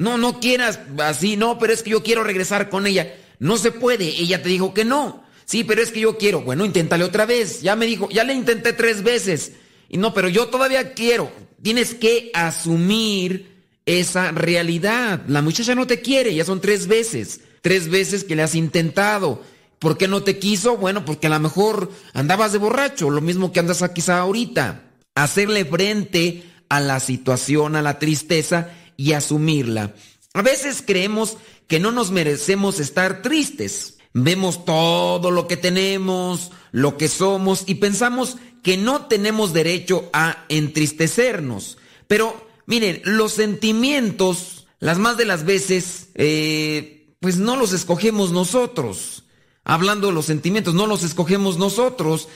No, 0.00 0.16
no 0.16 0.40
quieras 0.40 0.80
así, 0.96 1.36
no, 1.36 1.58
pero 1.58 1.74
es 1.74 1.82
que 1.82 1.90
yo 1.90 2.02
quiero 2.02 2.24
regresar 2.24 2.70
con 2.70 2.86
ella. 2.86 3.14
No 3.38 3.58
se 3.58 3.70
puede, 3.70 4.06
ella 4.06 4.42
te 4.42 4.48
dijo 4.48 4.72
que 4.72 4.86
no. 4.86 5.22
Sí, 5.44 5.62
pero 5.62 5.82
es 5.82 5.92
que 5.92 6.00
yo 6.00 6.16
quiero. 6.16 6.40
Bueno, 6.40 6.64
inténtale 6.64 7.04
otra 7.04 7.26
vez. 7.26 7.60
Ya 7.60 7.76
me 7.76 7.84
dijo, 7.84 8.08
ya 8.08 8.24
le 8.24 8.32
intenté 8.32 8.72
tres 8.72 9.02
veces. 9.02 9.52
Y 9.90 9.98
no, 9.98 10.14
pero 10.14 10.30
yo 10.30 10.46
todavía 10.46 10.94
quiero. 10.94 11.30
tienes 11.60 11.92
que 11.92 12.30
asumir 12.32 13.66
esa 13.84 14.32
realidad. 14.32 15.20
La 15.28 15.42
muchacha 15.42 15.74
no 15.74 15.86
te 15.86 16.00
quiere, 16.00 16.34
ya 16.34 16.46
son 16.46 16.62
tres 16.62 16.86
veces, 16.86 17.42
tres 17.60 17.90
veces 17.90 18.24
que 18.24 18.36
le 18.36 18.42
has 18.42 18.54
intentado. 18.54 19.42
¿Por 19.78 19.98
qué 19.98 20.08
no 20.08 20.22
te 20.22 20.38
quiso? 20.38 20.78
Bueno, 20.78 21.04
porque 21.04 21.26
a 21.26 21.30
lo 21.30 21.40
mejor 21.40 21.92
andabas 22.14 22.52
de 22.52 22.58
borracho, 22.58 23.10
lo 23.10 23.20
mismo 23.20 23.52
que 23.52 23.60
andas 23.60 23.84
quizá 23.94 24.20
ahorita. 24.20 24.80
Hacerle 25.14 25.66
frente 25.66 26.42
a 26.70 26.80
la 26.80 27.00
situación, 27.00 27.76
a 27.76 27.82
la 27.82 27.98
tristeza 27.98 28.70
y 29.00 29.14
asumirla. 29.14 29.94
A 30.34 30.42
veces 30.42 30.84
creemos 30.86 31.38
que 31.66 31.80
no 31.80 31.90
nos 31.90 32.10
merecemos 32.10 32.78
estar 32.80 33.22
tristes. 33.22 33.96
Vemos 34.12 34.66
todo 34.66 35.30
lo 35.30 35.48
que 35.48 35.56
tenemos, 35.56 36.50
lo 36.70 36.98
que 36.98 37.08
somos 37.08 37.64
y 37.66 37.76
pensamos 37.76 38.36
que 38.62 38.76
no 38.76 39.06
tenemos 39.06 39.54
derecho 39.54 40.10
a 40.12 40.44
entristecernos. 40.50 41.78
Pero 42.08 42.46
miren, 42.66 43.00
los 43.04 43.32
sentimientos, 43.32 44.66
las 44.80 44.98
más 44.98 45.16
de 45.16 45.24
las 45.24 45.46
veces, 45.46 46.10
eh, 46.14 47.14
pues 47.20 47.38
no 47.38 47.56
los 47.56 47.72
escogemos 47.72 48.32
nosotros. 48.32 49.24
Hablando 49.70 50.08
de 50.08 50.14
los 50.14 50.26
sentimientos, 50.26 50.74
no 50.74 50.88
los 50.88 51.04
escogemos 51.04 51.56
nosotros. 51.56 52.26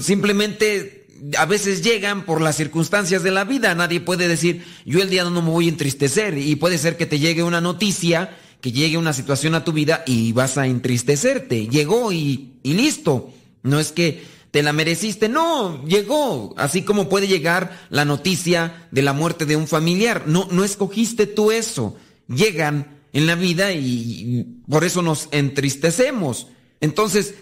Simplemente 0.00 1.06
a 1.38 1.46
veces 1.46 1.82
llegan 1.82 2.24
por 2.24 2.40
las 2.40 2.56
circunstancias 2.56 3.22
de 3.22 3.30
la 3.30 3.44
vida. 3.44 3.72
Nadie 3.76 4.00
puede 4.00 4.26
decir, 4.26 4.64
yo 4.84 5.00
el 5.00 5.08
día 5.08 5.22
no 5.22 5.30
me 5.40 5.50
voy 5.50 5.66
a 5.66 5.68
entristecer. 5.68 6.36
Y 6.36 6.56
puede 6.56 6.78
ser 6.78 6.96
que 6.96 7.06
te 7.06 7.20
llegue 7.20 7.44
una 7.44 7.60
noticia, 7.60 8.36
que 8.60 8.72
llegue 8.72 8.98
una 8.98 9.12
situación 9.12 9.54
a 9.54 9.62
tu 9.62 9.72
vida 9.72 10.02
y 10.04 10.32
vas 10.32 10.58
a 10.58 10.66
entristecerte. 10.66 11.68
Llegó 11.68 12.10
y, 12.10 12.54
y 12.64 12.74
listo. 12.74 13.32
No 13.62 13.78
es 13.78 13.92
que 13.92 14.24
te 14.50 14.64
la 14.64 14.72
mereciste, 14.72 15.28
no, 15.28 15.84
llegó. 15.84 16.54
Así 16.56 16.82
como 16.82 17.08
puede 17.08 17.28
llegar 17.28 17.86
la 17.90 18.04
noticia 18.04 18.88
de 18.90 19.02
la 19.02 19.12
muerte 19.12 19.46
de 19.46 19.54
un 19.54 19.68
familiar. 19.68 20.24
No, 20.26 20.48
no 20.50 20.64
escogiste 20.64 21.28
tú 21.28 21.52
eso. 21.52 21.96
Llegan 22.26 22.98
en 23.12 23.28
la 23.28 23.36
vida 23.36 23.72
y 23.72 24.44
por 24.68 24.82
eso 24.82 25.02
nos 25.02 25.28
entristecemos. 25.30 26.48
Entonces, 26.80 27.34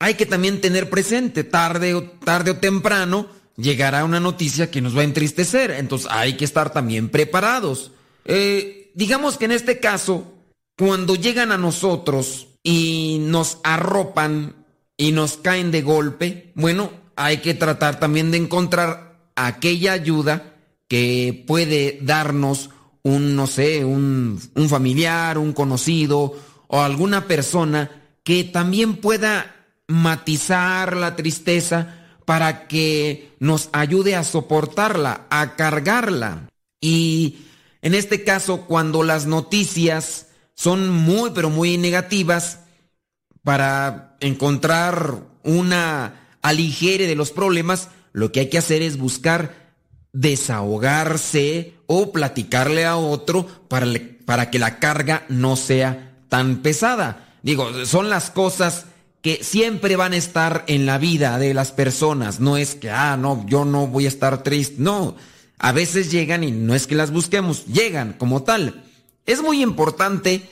hay 0.00 0.14
que 0.14 0.26
también 0.26 0.60
tener 0.60 0.90
presente, 0.90 1.44
tarde 1.44 1.94
o, 1.94 2.02
tarde 2.02 2.52
o 2.52 2.56
temprano, 2.56 3.28
llegará 3.56 4.04
una 4.04 4.18
noticia 4.18 4.70
que 4.70 4.80
nos 4.80 4.96
va 4.96 5.02
a 5.02 5.04
entristecer. 5.04 5.70
Entonces 5.72 6.08
hay 6.10 6.34
que 6.36 6.46
estar 6.46 6.72
también 6.72 7.10
preparados. 7.10 7.92
Eh, 8.24 8.90
digamos 8.94 9.36
que 9.36 9.44
en 9.44 9.52
este 9.52 9.78
caso, 9.78 10.32
cuando 10.76 11.14
llegan 11.14 11.52
a 11.52 11.58
nosotros 11.58 12.48
y 12.62 13.18
nos 13.20 13.58
arropan 13.62 14.64
y 14.96 15.12
nos 15.12 15.36
caen 15.36 15.70
de 15.70 15.82
golpe, 15.82 16.52
bueno, 16.54 16.90
hay 17.14 17.38
que 17.38 17.52
tratar 17.52 18.00
también 18.00 18.30
de 18.30 18.38
encontrar 18.38 19.18
aquella 19.36 19.92
ayuda 19.92 20.56
que 20.88 21.44
puede 21.46 21.98
darnos 22.02 22.70
un, 23.02 23.36
no 23.36 23.46
sé, 23.46 23.84
un, 23.84 24.40
un 24.54 24.68
familiar, 24.68 25.36
un 25.36 25.52
conocido 25.52 26.34
o 26.68 26.80
alguna 26.80 27.26
persona 27.26 27.99
que 28.30 28.44
también 28.44 28.94
pueda 28.98 29.56
matizar 29.88 30.96
la 30.96 31.16
tristeza 31.16 31.96
para 32.24 32.68
que 32.68 33.34
nos 33.40 33.70
ayude 33.72 34.14
a 34.14 34.22
soportarla, 34.22 35.26
a 35.30 35.56
cargarla. 35.56 36.48
Y 36.80 37.38
en 37.82 37.96
este 37.96 38.22
caso, 38.22 38.66
cuando 38.68 39.02
las 39.02 39.26
noticias 39.26 40.28
son 40.54 40.90
muy, 40.90 41.30
pero 41.34 41.50
muy 41.50 41.76
negativas, 41.76 42.60
para 43.42 44.16
encontrar 44.20 45.24
una 45.42 46.28
aligere 46.40 47.08
de 47.08 47.16
los 47.16 47.32
problemas, 47.32 47.88
lo 48.12 48.30
que 48.30 48.38
hay 48.38 48.48
que 48.48 48.58
hacer 48.58 48.80
es 48.80 48.96
buscar 48.96 49.74
desahogarse 50.12 51.74
o 51.88 52.12
platicarle 52.12 52.86
a 52.86 52.96
otro 52.96 53.44
para, 53.66 53.88
para 54.24 54.52
que 54.52 54.60
la 54.60 54.78
carga 54.78 55.24
no 55.28 55.56
sea 55.56 56.14
tan 56.28 56.58
pesada. 56.58 57.26
Digo, 57.42 57.84
son 57.86 58.10
las 58.10 58.30
cosas 58.30 58.86
que 59.22 59.42
siempre 59.42 59.96
van 59.96 60.12
a 60.12 60.16
estar 60.16 60.64
en 60.66 60.86
la 60.86 60.98
vida 60.98 61.38
de 61.38 61.54
las 61.54 61.72
personas. 61.72 62.40
No 62.40 62.56
es 62.56 62.74
que, 62.74 62.90
ah, 62.90 63.16
no, 63.16 63.44
yo 63.46 63.64
no 63.64 63.86
voy 63.86 64.06
a 64.06 64.08
estar 64.08 64.42
triste. 64.42 64.76
No, 64.78 65.16
a 65.58 65.72
veces 65.72 66.10
llegan 66.10 66.44
y 66.44 66.52
no 66.52 66.74
es 66.74 66.86
que 66.86 66.94
las 66.94 67.10
busquemos, 67.10 67.66
llegan 67.66 68.14
como 68.14 68.42
tal. 68.42 68.84
Es 69.26 69.42
muy 69.42 69.62
importante 69.62 70.48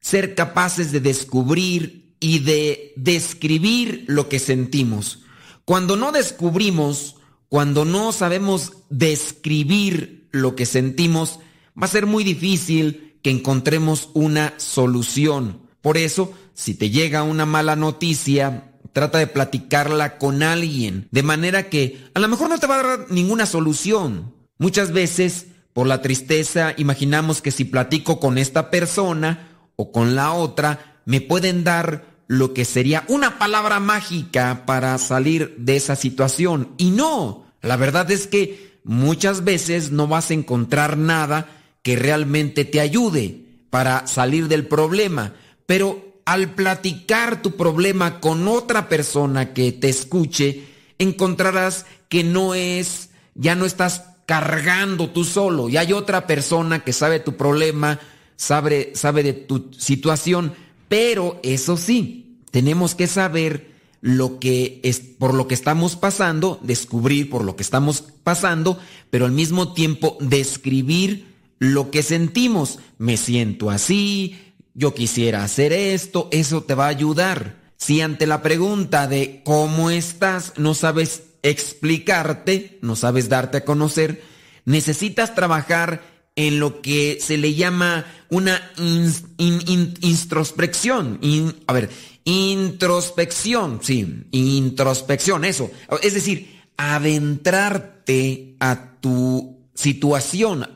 ser 0.00 0.34
capaces 0.34 0.92
de 0.92 1.00
descubrir 1.00 2.14
y 2.20 2.40
de 2.40 2.92
describir 2.96 4.04
lo 4.06 4.28
que 4.28 4.38
sentimos. 4.38 5.20
Cuando 5.64 5.96
no 5.96 6.12
descubrimos, 6.12 7.16
cuando 7.48 7.84
no 7.84 8.12
sabemos 8.12 8.72
describir 8.90 10.28
lo 10.30 10.54
que 10.54 10.66
sentimos, 10.66 11.40
va 11.80 11.86
a 11.86 11.88
ser 11.90 12.06
muy 12.06 12.24
difícil 12.24 13.18
que 13.22 13.30
encontremos 13.30 14.10
una 14.14 14.54
solución. 14.56 15.67
Por 15.80 15.96
eso, 15.96 16.32
si 16.54 16.74
te 16.74 16.90
llega 16.90 17.22
una 17.22 17.46
mala 17.46 17.76
noticia, 17.76 18.72
trata 18.92 19.18
de 19.18 19.26
platicarla 19.26 20.18
con 20.18 20.42
alguien, 20.42 21.08
de 21.10 21.22
manera 21.22 21.68
que 21.68 22.04
a 22.14 22.20
lo 22.20 22.28
mejor 22.28 22.48
no 22.48 22.58
te 22.58 22.66
va 22.66 22.80
a 22.80 22.82
dar 22.82 23.06
ninguna 23.10 23.46
solución. 23.46 24.34
Muchas 24.58 24.92
veces, 24.92 25.46
por 25.72 25.86
la 25.86 26.02
tristeza, 26.02 26.74
imaginamos 26.76 27.40
que 27.40 27.52
si 27.52 27.64
platico 27.64 28.18
con 28.18 28.38
esta 28.38 28.70
persona 28.70 29.48
o 29.76 29.92
con 29.92 30.16
la 30.16 30.32
otra, 30.32 31.00
me 31.04 31.20
pueden 31.20 31.62
dar 31.62 32.18
lo 32.26 32.52
que 32.52 32.64
sería 32.64 33.04
una 33.08 33.38
palabra 33.38 33.80
mágica 33.80 34.64
para 34.66 34.98
salir 34.98 35.54
de 35.58 35.76
esa 35.76 35.96
situación. 35.96 36.74
Y 36.76 36.90
no, 36.90 37.46
la 37.62 37.76
verdad 37.76 38.10
es 38.10 38.26
que 38.26 38.78
muchas 38.84 39.44
veces 39.44 39.90
no 39.90 40.06
vas 40.06 40.30
a 40.30 40.34
encontrar 40.34 40.98
nada 40.98 41.48
que 41.82 41.96
realmente 41.96 42.64
te 42.64 42.80
ayude 42.80 43.44
para 43.70 44.06
salir 44.06 44.48
del 44.48 44.66
problema. 44.66 45.34
Pero 45.68 46.22
al 46.24 46.54
platicar 46.54 47.42
tu 47.42 47.54
problema 47.54 48.20
con 48.20 48.48
otra 48.48 48.88
persona 48.88 49.52
que 49.52 49.70
te 49.70 49.90
escuche, 49.90 50.64
encontrarás 50.98 51.84
que 52.08 52.24
no 52.24 52.54
es, 52.54 53.10
ya 53.34 53.54
no 53.54 53.66
estás 53.66 54.04
cargando 54.24 55.10
tú 55.10 55.24
solo, 55.24 55.68
y 55.68 55.76
hay 55.76 55.92
otra 55.92 56.26
persona 56.26 56.84
que 56.84 56.94
sabe 56.94 57.20
tu 57.20 57.36
problema, 57.36 58.00
sabe, 58.36 58.92
sabe 58.94 59.22
de 59.22 59.34
tu 59.34 59.70
situación, 59.76 60.54
pero 60.88 61.38
eso 61.42 61.76
sí, 61.76 62.38
tenemos 62.50 62.94
que 62.94 63.06
saber 63.06 63.74
lo 64.00 64.38
que 64.38 64.80
es 64.84 65.00
por 65.00 65.34
lo 65.34 65.48
que 65.48 65.54
estamos 65.54 65.96
pasando, 65.96 66.60
descubrir 66.62 67.28
por 67.28 67.44
lo 67.44 67.56
que 67.56 67.62
estamos 67.62 68.02
pasando, 68.22 68.78
pero 69.10 69.26
al 69.26 69.32
mismo 69.32 69.74
tiempo 69.74 70.16
describir 70.18 71.26
lo 71.58 71.90
que 71.90 72.02
sentimos. 72.02 72.78
Me 72.96 73.16
siento 73.16 73.70
así, 73.70 74.36
yo 74.74 74.94
quisiera 74.94 75.42
hacer 75.42 75.72
esto, 75.72 76.28
eso 76.32 76.62
te 76.62 76.74
va 76.74 76.86
a 76.86 76.88
ayudar. 76.88 77.56
Si 77.76 78.00
ante 78.00 78.26
la 78.26 78.42
pregunta 78.42 79.06
de 79.06 79.42
cómo 79.44 79.90
estás 79.90 80.54
no 80.56 80.74
sabes 80.74 81.22
explicarte, 81.42 82.78
no 82.82 82.96
sabes 82.96 83.28
darte 83.28 83.58
a 83.58 83.64
conocer, 83.64 84.22
necesitas 84.64 85.34
trabajar 85.34 86.02
en 86.36 86.58
lo 86.60 86.80
que 86.82 87.18
se 87.20 87.36
le 87.36 87.54
llama 87.54 88.06
una 88.28 88.70
introspección. 88.76 91.18
a 91.66 91.72
ver, 91.72 91.90
introspección, 92.24 93.80
sí, 93.82 94.26
introspección, 94.30 95.44
eso. 95.44 95.68
Es 96.02 96.14
decir, 96.14 96.60
adentrarte 96.76 98.54
a 98.60 99.00
tu 99.00 99.58
situación, 99.74 100.68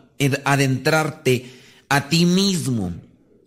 adentrarte 0.44 1.48
a 1.88 2.09
ti 2.09 2.26
mismo 2.26 2.92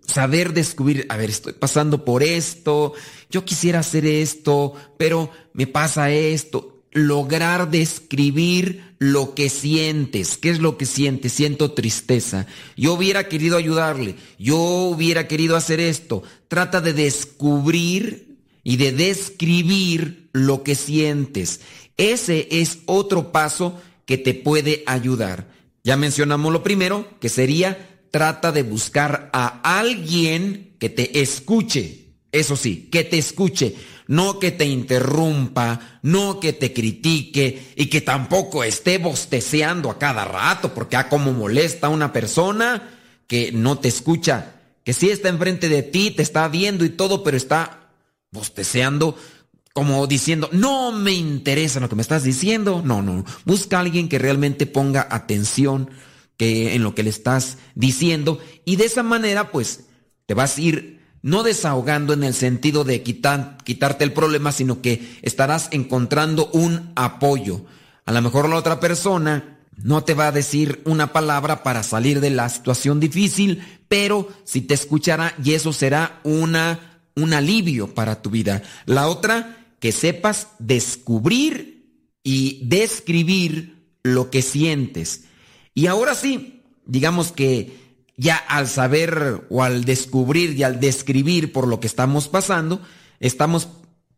saber 0.08 0.54
descubrir, 0.54 1.06
a 1.10 1.18
ver, 1.18 1.30
estoy 1.30 1.54
pasando 1.54 2.06
por 2.06 2.24
esto, 2.24 2.94
yo 3.30 3.46
quisiera 3.46 3.80
hacer 3.80 4.06
esto, 4.06 4.74
pero 4.98 5.32
me 5.54 5.68
pasa 5.68 6.12
esto. 6.12 6.84
Lograr 6.92 7.70
describir 7.70 8.96
lo 9.00 9.36
que 9.36 9.50
sientes. 9.50 10.38
¿Qué 10.38 10.50
es 10.50 10.60
lo 10.60 10.78
que 10.78 10.86
sientes? 10.86 11.34
Siento 11.34 11.72
tristeza. 11.72 12.48
Yo 12.78 12.94
hubiera 12.94 13.28
querido 13.28 13.58
ayudarle. 13.58 14.16
Yo 14.40 14.58
hubiera 14.58 15.28
querido 15.28 15.58
hacer 15.58 15.82
esto. 15.82 16.24
Trata 16.48 16.80
de 16.80 16.94
descubrir 16.94 18.38
y 18.64 18.78
de 18.78 18.94
describir 18.94 20.30
lo 20.32 20.64
que 20.64 20.76
sientes. 20.76 21.60
Ese 21.98 22.48
es 22.50 22.80
otro 22.86 23.34
paso 23.34 23.80
que 24.06 24.18
te 24.18 24.34
puede 24.34 24.84
ayudar. 24.86 25.50
Ya 25.84 25.98
mencionamos 25.98 26.52
lo 26.52 26.64
primero, 26.64 27.08
que 27.20 27.30
sería 27.30 27.95
trata 28.16 28.54
de 28.54 28.64
buscar 28.64 29.30
a 29.34 29.60
alguien 29.78 30.78
que 30.80 30.88
te 30.88 31.20
escuche. 31.20 32.14
Eso 32.32 32.56
sí, 32.56 32.88
que 32.90 33.04
te 33.04 33.18
escuche, 33.18 33.76
no 34.08 34.40
que 34.40 34.52
te 34.52 34.64
interrumpa, 34.64 36.00
no 36.02 36.40
que 36.40 36.54
te 36.54 36.72
critique 36.72 37.74
y 37.76 37.88
que 37.88 38.00
tampoco 38.00 38.64
esté 38.64 39.00
bosteceando 39.00 39.92
a 39.92 40.00
cada 40.00 40.24
rato, 40.24 40.74
porque 40.74 40.96
a 40.96 41.10
como 41.10 41.34
molesta 41.34 41.88
a 41.88 41.90
una 41.90 42.14
persona 42.14 42.90
que 43.28 43.52
no 43.52 43.80
te 43.80 43.90
escucha, 43.90 44.62
que 44.86 44.94
sí 44.94 45.10
está 45.10 45.28
enfrente 45.28 45.68
de 45.68 45.84
ti, 45.84 46.12
te 46.12 46.22
está 46.22 46.48
viendo 46.48 46.86
y 46.86 46.92
todo, 46.92 47.22
pero 47.22 47.36
está 47.36 47.90
bosteceando 48.32 49.18
como 49.74 50.08
diciendo, 50.08 50.48
no 50.54 50.94
me 50.94 51.12
interesa 51.12 51.82
lo 51.82 51.90
que 51.90 51.98
me 51.98 52.02
estás 52.02 52.24
diciendo. 52.24 52.82
No, 52.82 53.02
no. 53.02 53.26
Busca 53.44 53.76
a 53.76 53.82
alguien 53.82 54.08
que 54.08 54.20
realmente 54.20 54.68
ponga 54.68 55.06
atención 55.12 55.90
que 56.38 56.76
en 56.76 56.84
lo 56.84 56.96
que 56.96 57.04
le 57.04 57.10
estás 57.10 57.58
diciendo. 57.76 58.40
Y 58.66 58.76
de 58.76 58.86
esa 58.86 59.04
manera, 59.04 59.52
pues, 59.52 59.86
te 60.26 60.34
vas 60.34 60.58
a 60.58 60.62
ir 60.62 60.96
no 61.22 61.42
desahogando 61.42 62.14
en 62.14 62.24
el 62.24 62.36
sentido 62.36 62.84
de 62.84 63.02
quitar, 63.02 63.58
quitarte 63.64 64.04
el 64.04 64.14
problema, 64.14 64.52
sino 64.52 64.82
que 64.82 65.18
estarás 65.24 65.70
encontrando 65.72 66.50
un 66.54 66.92
apoyo. 66.96 67.66
A 68.06 68.12
lo 68.12 68.22
mejor 68.22 68.48
la 68.48 68.58
otra 68.58 68.80
persona 68.80 69.58
no 69.76 70.04
te 70.04 70.14
va 70.14 70.28
a 70.28 70.32
decir 70.32 70.82
una 70.86 71.14
palabra 71.14 71.64
para 71.64 71.84
salir 71.84 72.22
de 72.22 72.30
la 72.30 72.48
situación 72.50 73.00
difícil, 73.00 73.64
pero 73.88 74.30
si 74.44 74.62
te 74.62 74.74
escuchará 74.76 75.34
y 75.44 75.54
eso 75.54 75.74
será 75.74 76.22
una, 76.24 77.02
un 77.16 77.34
alivio 77.34 77.94
para 77.94 78.22
tu 78.22 78.30
vida. 78.30 78.62
La 78.86 79.08
otra, 79.08 79.58
que 79.80 79.92
sepas 79.92 80.50
descubrir 80.60 81.76
y 82.24 82.62
describir 82.66 83.90
lo 84.04 84.30
que 84.30 84.42
sientes. 84.42 85.24
Y 85.76 85.86
ahora 85.88 86.16
sí, 86.16 86.64
digamos 86.88 87.32
que 87.32 87.86
ya 88.18 88.38
al 88.38 88.68
saber 88.68 89.46
o 89.50 89.62
al 89.62 89.86
descubrir 89.86 90.58
y 90.58 90.64
al 90.64 90.80
describir 90.80 91.52
por 91.52 91.68
lo 91.68 91.80
que 91.80 91.88
estamos 91.88 92.30
pasando, 92.30 92.82
estamos 93.20 93.68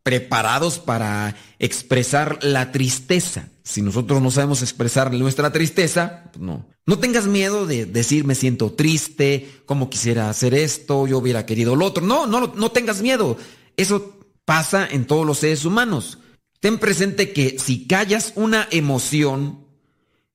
preparados 0.02 0.78
para 0.78 1.36
expresar 1.58 2.38
la 2.42 2.72
tristeza. 2.72 3.50
Si 3.62 3.82
nosotros 3.82 4.22
no 4.22 4.30
sabemos 4.30 4.62
expresar 4.62 5.12
nuestra 5.12 5.52
tristeza, 5.52 6.30
pues 6.32 6.42
no. 6.42 6.66
No 6.86 6.98
tengas 6.98 7.26
miedo 7.26 7.66
de 7.66 7.84
decir 7.84 8.24
me 8.24 8.34
siento 8.34 8.72
triste, 8.72 9.50
cómo 9.66 9.90
quisiera 9.90 10.30
hacer 10.30 10.54
esto, 10.54 11.06
yo 11.06 11.18
hubiera 11.18 11.44
querido 11.44 11.76
lo 11.76 11.84
otro. 11.84 12.02
No, 12.02 12.26
no, 12.26 12.54
no 12.54 12.70
tengas 12.70 13.02
miedo. 13.02 13.36
Eso 13.76 14.18
pasa 14.46 14.88
en 14.90 15.04
todos 15.06 15.26
los 15.26 15.40
seres 15.40 15.66
humanos. 15.66 16.18
Ten 16.60 16.78
presente 16.78 17.34
que 17.34 17.58
si 17.58 17.86
callas 17.86 18.32
una 18.34 18.66
emoción, 18.70 19.67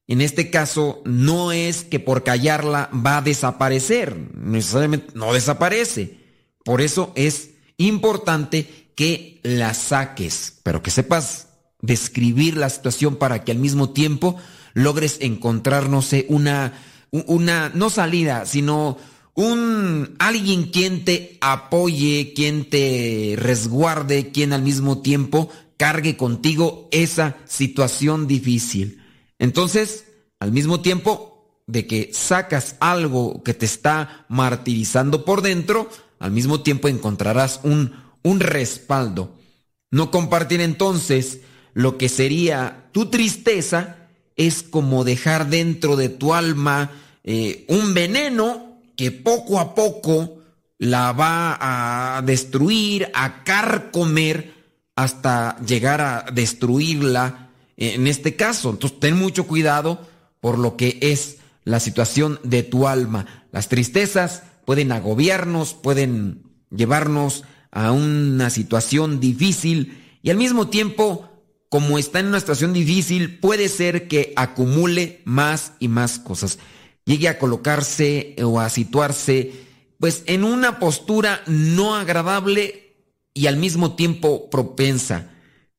en 0.07 0.21
este 0.21 0.49
caso 0.49 1.01
no 1.05 1.51
es 1.51 1.83
que 1.83 1.99
por 1.99 2.23
callarla 2.23 2.89
va 2.93 3.17
a 3.17 3.21
desaparecer, 3.21 4.15
necesariamente 4.35 5.13
no 5.15 5.33
desaparece. 5.33 6.19
Por 6.65 6.81
eso 6.81 7.13
es 7.15 7.51
importante 7.77 8.91
que 8.95 9.39
la 9.43 9.73
saques, 9.73 10.59
pero 10.63 10.83
que 10.83 10.91
sepas 10.91 11.47
describir 11.81 12.57
la 12.57 12.69
situación 12.69 13.15
para 13.15 13.43
que 13.43 13.51
al 13.51 13.57
mismo 13.59 13.91
tiempo 13.91 14.37
logres 14.73 15.17
encontrar, 15.21 15.89
no 15.89 16.01
sé, 16.01 16.25
una, 16.29 16.73
una, 17.11 17.69
no 17.73 17.89
salida, 17.89 18.45
sino 18.45 18.97
un 19.35 20.15
alguien 20.19 20.65
quien 20.65 21.05
te 21.05 21.37
apoye, 21.41 22.33
quien 22.35 22.69
te 22.69 23.35
resguarde, 23.37 24.31
quien 24.31 24.53
al 24.53 24.61
mismo 24.61 25.01
tiempo 25.01 25.49
cargue 25.77 26.17
contigo 26.17 26.87
esa 26.91 27.37
situación 27.45 28.27
difícil. 28.27 29.02
Entonces, 29.43 30.05
al 30.39 30.53
mismo 30.53 30.79
tiempo 30.79 31.59
de 31.67 31.85
que 31.85 32.11
sacas 32.13 32.77
algo 32.79 33.43
que 33.43 33.53
te 33.53 33.65
está 33.65 34.25
martirizando 34.29 35.25
por 35.25 35.41
dentro, 35.41 35.89
al 36.19 36.31
mismo 36.31 36.61
tiempo 36.61 36.87
encontrarás 36.87 37.59
un, 37.63 37.93
un 38.21 38.39
respaldo. 38.39 39.37
No 39.91 40.11
compartir 40.11 40.61
entonces 40.61 41.41
lo 41.73 41.97
que 41.97 42.07
sería 42.07 42.87
tu 42.93 43.07
tristeza 43.07 44.07
es 44.37 44.63
como 44.63 45.03
dejar 45.03 45.49
dentro 45.49 45.97
de 45.97 46.07
tu 46.07 46.33
alma 46.33 46.91
eh, 47.25 47.65
un 47.67 47.93
veneno 47.93 48.79
que 48.95 49.11
poco 49.11 49.59
a 49.59 49.75
poco 49.75 50.37
la 50.77 51.11
va 51.11 52.17
a 52.17 52.21
destruir, 52.21 53.11
a 53.13 53.43
carcomer, 53.43 54.53
hasta 54.95 55.59
llegar 55.59 55.99
a 55.99 56.25
destruirla 56.31 57.42
en 57.77 58.07
este 58.07 58.35
caso. 58.35 58.71
Entonces, 58.71 58.99
ten 58.99 59.17
mucho 59.17 59.47
cuidado 59.47 60.07
por 60.39 60.59
lo 60.59 60.77
que 60.77 60.99
es 61.01 61.37
la 61.63 61.79
situación 61.79 62.39
de 62.43 62.63
tu 62.63 62.87
alma. 62.87 63.45
Las 63.51 63.69
tristezas 63.69 64.43
pueden 64.65 64.91
agobiarnos, 64.91 65.73
pueden 65.73 66.43
llevarnos 66.69 67.43
a 67.71 67.91
una 67.91 68.49
situación 68.49 69.19
difícil 69.19 70.01
y 70.21 70.29
al 70.29 70.37
mismo 70.37 70.69
tiempo, 70.69 71.29
como 71.69 71.97
está 71.97 72.19
en 72.19 72.27
una 72.27 72.39
situación 72.39 72.73
difícil, 72.73 73.39
puede 73.39 73.69
ser 73.69 74.07
que 74.07 74.33
acumule 74.35 75.21
más 75.25 75.73
y 75.79 75.87
más 75.87 76.19
cosas 76.19 76.59
llegue 77.05 77.27
a 77.27 77.39
colocarse 77.39 78.35
o 78.43 78.59
a 78.59 78.69
situarse 78.69 79.51
pues 79.99 80.23
en 80.25 80.43
una 80.43 80.79
postura 80.79 81.41
no 81.47 81.95
agradable 81.95 82.97
y 83.33 83.47
al 83.47 83.57
mismo 83.57 83.95
tiempo 83.95 84.49
propensa. 84.49 85.32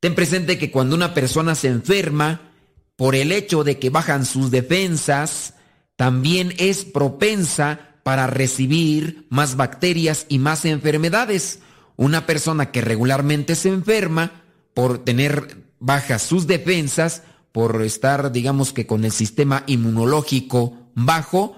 Ten 0.04 0.14
presente 0.14 0.58
que 0.58 0.70
cuando 0.70 0.94
una 0.94 1.14
persona 1.14 1.54
se 1.54 1.68
enferma, 1.68 2.52
por 2.94 3.14
el 3.14 3.32
hecho 3.32 3.64
de 3.64 3.78
que 3.78 3.88
bajan 3.88 4.26
sus 4.26 4.50
defensas, 4.50 5.54
también 5.96 6.52
es 6.58 6.84
propensa 6.84 7.96
para 8.02 8.26
recibir 8.26 9.26
más 9.30 9.56
bacterias 9.56 10.26
y 10.28 10.40
más 10.40 10.66
enfermedades. 10.66 11.60
Una 11.96 12.26
persona 12.26 12.70
que 12.70 12.82
regularmente 12.82 13.54
se 13.54 13.70
enferma 13.70 14.42
por 14.74 14.98
tener 14.98 15.64
bajas 15.80 16.20
sus 16.20 16.46
defensas, 16.46 17.22
por 17.50 17.80
estar, 17.80 18.30
digamos 18.30 18.74
que 18.74 18.86
con 18.86 19.06
el 19.06 19.10
sistema 19.10 19.64
inmunológico 19.66 20.90
bajo, 20.94 21.56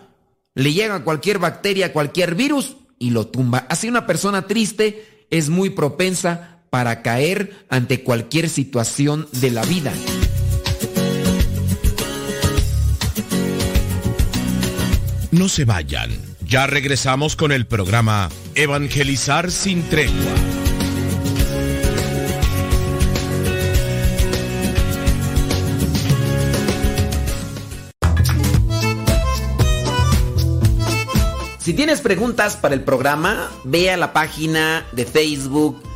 le 0.54 0.72
llega 0.72 1.02
cualquier 1.02 1.40
bacteria, 1.40 1.92
cualquier 1.92 2.36
virus 2.36 2.76
y 3.00 3.10
lo 3.10 3.26
tumba. 3.26 3.66
Así 3.68 3.88
una 3.88 4.06
persona 4.06 4.46
triste 4.46 5.26
es 5.30 5.48
muy 5.48 5.70
propensa 5.70 6.55
para 6.76 7.00
caer 7.00 7.64
ante 7.70 8.02
cualquier 8.02 8.50
situación 8.50 9.28
de 9.32 9.50
la 9.50 9.64
vida. 9.64 9.94
No 15.30 15.48
se 15.48 15.64
vayan. 15.64 16.10
Ya 16.42 16.66
regresamos 16.66 17.34
con 17.34 17.50
el 17.50 17.66
programa 17.66 18.28
Evangelizar 18.54 19.50
sin 19.50 19.84
tregua. 19.84 20.12
Si 31.58 31.72
tienes 31.72 32.02
preguntas 32.02 32.56
para 32.56 32.74
el 32.74 32.82
programa, 32.82 33.50
ve 33.64 33.90
a 33.90 33.96
la 33.96 34.12
página 34.12 34.86
de 34.92 35.06
Facebook 35.06 35.95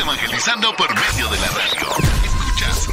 Evangelizando 0.00 0.74
por 0.76 0.88
medio 0.94 1.28
de 1.28 1.38
la 1.38 1.48
radio. 1.48 1.88
Escuchas 2.24 2.88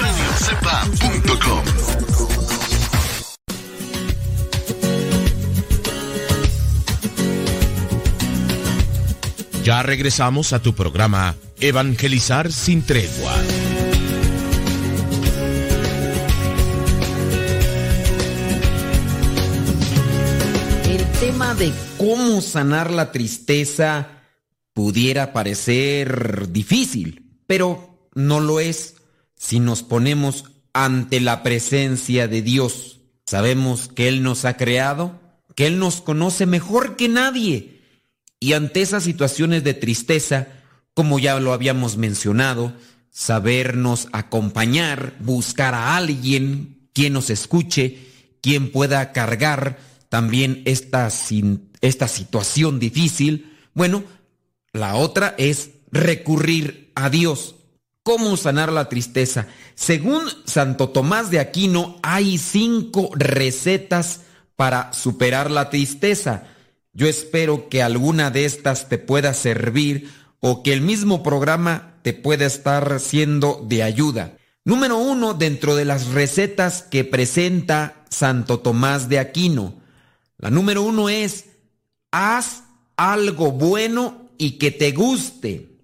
radiocepa.com. 0.00 1.64
Ya 9.62 9.82
regresamos 9.82 10.54
a 10.54 10.60
tu 10.60 10.74
programa 10.74 11.34
Evangelizar 11.60 12.50
sin 12.50 12.82
tregua. 12.82 13.34
El 20.88 21.06
tema 21.20 21.54
de 21.54 21.72
cómo 21.98 22.40
sanar 22.40 22.90
la 22.90 23.12
tristeza 23.12 24.08
pudiera 24.74 25.32
parecer 25.32 26.52
difícil, 26.52 27.38
pero 27.46 28.08
no 28.14 28.40
lo 28.40 28.60
es 28.60 28.96
si 29.36 29.60
nos 29.60 29.82
ponemos 29.82 30.44
ante 30.72 31.20
la 31.20 31.42
presencia 31.42 32.28
de 32.28 32.42
Dios. 32.42 33.00
Sabemos 33.24 33.88
que 33.88 34.08
Él 34.08 34.22
nos 34.22 34.44
ha 34.44 34.56
creado, 34.56 35.20
que 35.54 35.66
Él 35.66 35.78
nos 35.78 36.02
conoce 36.02 36.44
mejor 36.44 36.96
que 36.96 37.08
nadie. 37.08 37.80
Y 38.40 38.52
ante 38.52 38.82
esas 38.82 39.04
situaciones 39.04 39.64
de 39.64 39.72
tristeza, 39.74 40.48
como 40.92 41.18
ya 41.18 41.38
lo 41.40 41.52
habíamos 41.52 41.96
mencionado, 41.96 42.74
sabernos 43.10 44.08
acompañar, 44.12 45.16
buscar 45.20 45.74
a 45.74 45.96
alguien 45.96 46.88
quien 46.92 47.12
nos 47.12 47.30
escuche, 47.30 47.98
quien 48.42 48.72
pueda 48.72 49.12
cargar 49.12 49.78
también 50.08 50.62
esta, 50.64 51.08
esta 51.80 52.08
situación 52.08 52.78
difícil. 52.78 53.56
Bueno, 53.72 54.04
la 54.74 54.96
otra 54.96 55.34
es 55.38 55.70
recurrir 55.92 56.90
a 56.96 57.08
Dios. 57.08 57.54
¿Cómo 58.02 58.36
sanar 58.36 58.70
la 58.70 58.90
tristeza? 58.90 59.46
Según 59.76 60.24
Santo 60.44 60.90
Tomás 60.90 61.30
de 61.30 61.38
Aquino, 61.38 61.96
hay 62.02 62.36
cinco 62.36 63.10
recetas 63.14 64.22
para 64.56 64.92
superar 64.92 65.50
la 65.50 65.70
tristeza. 65.70 66.48
Yo 66.92 67.06
espero 67.06 67.68
que 67.68 67.82
alguna 67.82 68.30
de 68.30 68.44
estas 68.44 68.88
te 68.88 68.98
pueda 68.98 69.32
servir 69.32 70.12
o 70.40 70.62
que 70.62 70.72
el 70.72 70.80
mismo 70.80 71.22
programa 71.22 71.94
te 72.02 72.12
pueda 72.12 72.44
estar 72.44 72.98
siendo 73.00 73.64
de 73.66 73.84
ayuda. 73.84 74.36
Número 74.64 74.98
uno, 74.98 75.34
dentro 75.34 75.76
de 75.76 75.84
las 75.84 76.08
recetas 76.08 76.82
que 76.82 77.04
presenta 77.04 78.04
Santo 78.10 78.58
Tomás 78.58 79.08
de 79.08 79.20
Aquino. 79.20 79.76
La 80.36 80.50
número 80.50 80.82
uno 80.82 81.08
es, 81.08 81.46
haz 82.10 82.64
algo 82.96 83.52
bueno 83.52 84.23
y 84.38 84.52
que 84.52 84.70
te 84.70 84.92
guste. 84.92 85.78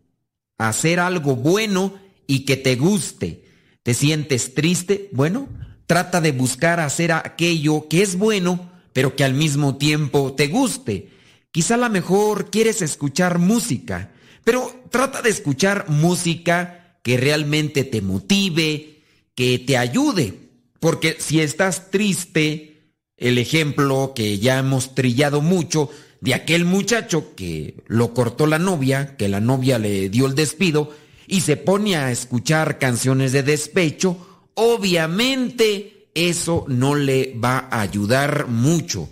Hacer 0.58 1.00
algo 1.00 1.36
bueno 1.36 1.94
y 2.26 2.40
que 2.44 2.56
te 2.56 2.76
guste. 2.76 3.44
¿Te 3.82 3.94
sientes 3.94 4.54
triste? 4.54 5.08
Bueno, 5.12 5.48
trata 5.86 6.20
de 6.20 6.32
buscar 6.32 6.80
hacer 6.80 7.12
aquello 7.12 7.88
que 7.88 8.02
es 8.02 8.16
bueno, 8.16 8.70
pero 8.92 9.16
que 9.16 9.24
al 9.24 9.34
mismo 9.34 9.76
tiempo 9.76 10.34
te 10.34 10.48
guste. 10.48 11.08
Quizá 11.50 11.74
a 11.74 11.78
lo 11.78 11.90
mejor 11.90 12.50
quieres 12.50 12.82
escuchar 12.82 13.38
música, 13.38 14.12
pero 14.44 14.84
trata 14.90 15.22
de 15.22 15.30
escuchar 15.30 15.88
música 15.88 16.98
que 17.02 17.16
realmente 17.16 17.84
te 17.84 18.02
motive, 18.02 19.02
que 19.34 19.58
te 19.58 19.76
ayude. 19.76 20.34
Porque 20.78 21.16
si 21.18 21.40
estás 21.40 21.90
triste, 21.90 22.94
el 23.16 23.38
ejemplo 23.38 24.12
que 24.14 24.38
ya 24.38 24.58
hemos 24.58 24.94
trillado 24.94 25.40
mucho 25.40 25.90
de 26.20 26.34
aquel 26.34 26.64
muchacho 26.64 27.34
que 27.34 27.82
lo 27.86 28.12
cortó 28.14 28.46
la 28.46 28.58
novia, 28.58 29.16
que 29.16 29.28
la 29.28 29.40
novia 29.40 29.78
le 29.78 30.08
dio 30.08 30.26
el 30.26 30.34
despido, 30.34 30.94
y 31.26 31.42
se 31.42 31.56
pone 31.56 31.96
a 31.96 32.10
escuchar 32.10 32.78
canciones 32.78 33.32
de 33.32 33.42
despecho, 33.42 34.48
obviamente 34.54 36.08
eso 36.14 36.64
no 36.68 36.94
le 36.94 37.34
va 37.42 37.68
a 37.70 37.80
ayudar 37.80 38.48
mucho. 38.48 39.08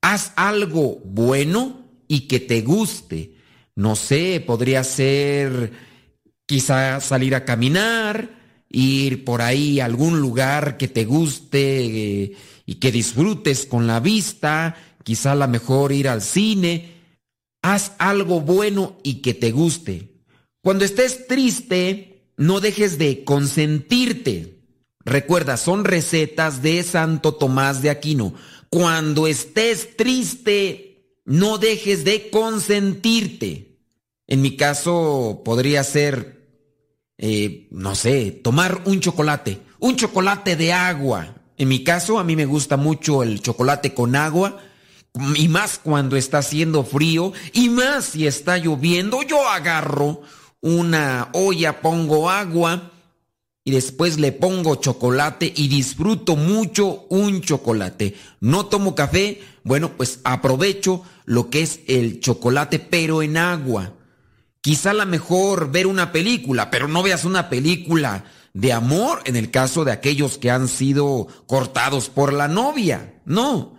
Haz 0.00 0.32
algo 0.36 1.00
bueno 1.04 1.84
y 2.08 2.22
que 2.22 2.40
te 2.40 2.62
guste. 2.62 3.34
No 3.76 3.96
sé, 3.96 4.42
podría 4.44 4.82
ser 4.82 5.72
quizá 6.46 7.00
salir 7.00 7.34
a 7.34 7.44
caminar, 7.44 8.30
ir 8.70 9.24
por 9.24 9.42
ahí 9.42 9.80
a 9.80 9.84
algún 9.84 10.20
lugar 10.20 10.78
que 10.78 10.88
te 10.88 11.04
guste 11.04 11.84
eh, 11.84 12.36
y 12.66 12.76
que 12.76 12.90
disfrutes 12.90 13.66
con 13.66 13.86
la 13.86 14.00
vista, 14.00 14.76
quizá 15.08 15.32
a 15.32 15.36
lo 15.36 15.48
mejor 15.48 15.90
ir 15.90 16.06
al 16.06 16.20
cine. 16.20 16.92
Haz 17.62 17.92
algo 17.96 18.42
bueno 18.42 18.98
y 19.02 19.22
que 19.22 19.32
te 19.32 19.52
guste. 19.52 20.20
Cuando 20.60 20.84
estés 20.84 21.26
triste, 21.26 22.26
no 22.36 22.60
dejes 22.60 22.98
de 22.98 23.24
consentirte. 23.24 24.58
Recuerda, 25.06 25.56
son 25.56 25.86
recetas 25.86 26.60
de 26.60 26.82
Santo 26.82 27.36
Tomás 27.36 27.80
de 27.80 27.88
Aquino. 27.88 28.34
Cuando 28.68 29.26
estés 29.26 29.96
triste, 29.96 31.14
no 31.24 31.56
dejes 31.56 32.04
de 32.04 32.28
consentirte. 32.28 33.78
En 34.26 34.42
mi 34.42 34.58
caso, 34.58 35.40
podría 35.42 35.84
ser, 35.84 36.50
eh, 37.16 37.66
no 37.70 37.94
sé, 37.94 38.30
tomar 38.30 38.82
un 38.84 39.00
chocolate, 39.00 39.62
un 39.78 39.96
chocolate 39.96 40.54
de 40.54 40.74
agua. 40.74 41.34
En 41.56 41.68
mi 41.68 41.82
caso, 41.82 42.18
a 42.18 42.24
mí 42.24 42.36
me 42.36 42.44
gusta 42.44 42.76
mucho 42.76 43.22
el 43.22 43.40
chocolate 43.40 43.94
con 43.94 44.14
agua. 44.14 44.67
Y 45.34 45.48
más 45.48 45.80
cuando 45.82 46.16
está 46.16 46.38
haciendo 46.38 46.84
frío, 46.84 47.32
y 47.52 47.70
más 47.70 48.04
si 48.04 48.26
está 48.26 48.58
lloviendo, 48.58 49.22
yo 49.22 49.48
agarro 49.48 50.22
una 50.60 51.28
olla, 51.32 51.80
pongo 51.80 52.30
agua 52.30 52.90
y 53.64 53.70
después 53.70 54.18
le 54.18 54.32
pongo 54.32 54.76
chocolate 54.76 55.52
y 55.54 55.68
disfruto 55.68 56.36
mucho 56.36 57.06
un 57.10 57.42
chocolate. 57.42 58.16
No 58.40 58.66
tomo 58.66 58.94
café, 58.94 59.42
bueno, 59.62 59.92
pues 59.96 60.20
aprovecho 60.24 61.02
lo 61.26 61.50
que 61.50 61.62
es 61.62 61.80
el 61.86 62.20
chocolate 62.20 62.78
pero 62.78 63.22
en 63.22 63.36
agua. 63.36 63.92
Quizá 64.62 64.92
la 64.92 65.04
mejor 65.04 65.70
ver 65.70 65.86
una 65.86 66.12
película, 66.12 66.70
pero 66.70 66.88
no 66.88 67.02
veas 67.02 67.24
una 67.24 67.48
película 67.48 68.24
de 68.54 68.72
amor 68.72 69.20
en 69.24 69.36
el 69.36 69.50
caso 69.50 69.84
de 69.84 69.92
aquellos 69.92 70.38
que 70.38 70.50
han 70.50 70.68
sido 70.68 71.28
cortados 71.46 72.08
por 72.08 72.32
la 72.32 72.48
novia. 72.48 73.20
No. 73.24 73.77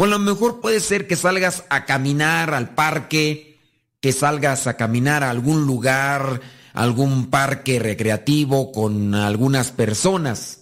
O 0.00 0.04
a 0.04 0.06
lo 0.06 0.20
mejor 0.20 0.60
puede 0.60 0.78
ser 0.78 1.08
que 1.08 1.16
salgas 1.16 1.64
a 1.70 1.84
caminar 1.84 2.54
al 2.54 2.76
parque, 2.76 3.58
que 4.00 4.12
salgas 4.12 4.68
a 4.68 4.76
caminar 4.76 5.24
a 5.24 5.30
algún 5.30 5.66
lugar, 5.66 6.40
algún 6.72 7.30
parque 7.30 7.80
recreativo 7.80 8.70
con 8.70 9.16
algunas 9.16 9.72
personas. 9.72 10.60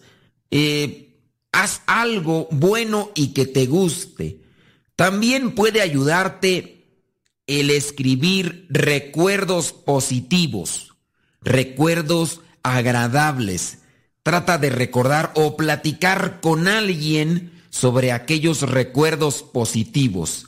Eh, 0.51 1.19
haz 1.53 1.83
algo 1.85 2.49
bueno 2.51 3.11
y 3.15 3.35
que 3.35 3.45
te 3.45 3.67
guste. 3.67 4.41
También 4.97 5.55
puede 5.55 5.83
ayudarte 5.83 6.87
el 7.47 7.69
escribir 7.69 8.67
recuerdos 8.71 9.75
positivos, 9.75 10.95
recuerdos 11.43 12.41
agradables. 12.63 13.81
Trata 14.23 14.57
de 14.57 14.71
recordar 14.71 15.33
o 15.35 15.59
platicar 15.59 16.41
con 16.41 16.69
alguien 16.69 17.53
sobre 17.77 18.11
aquellos 18.11 18.63
recuerdos 18.63 19.43
positivos. 19.43 20.47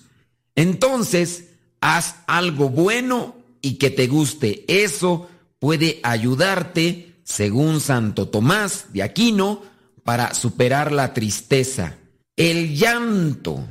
Entonces, 0.55 1.51
haz 1.83 2.17
algo 2.27 2.71
bueno 2.71 3.37
y 3.61 3.75
que 3.75 3.91
te 3.91 4.07
guste. 4.07 4.65
Eso 4.67 5.29
puede 5.59 6.01
ayudarte, 6.03 7.17
según 7.25 7.81
Santo 7.81 8.29
Tomás 8.29 8.87
de 8.95 9.03
Aquino, 9.03 9.63
para 10.05 10.33
superar 10.33 10.91
la 10.91 11.13
tristeza. 11.13 11.99
El 12.35 12.75
llanto, 12.75 13.69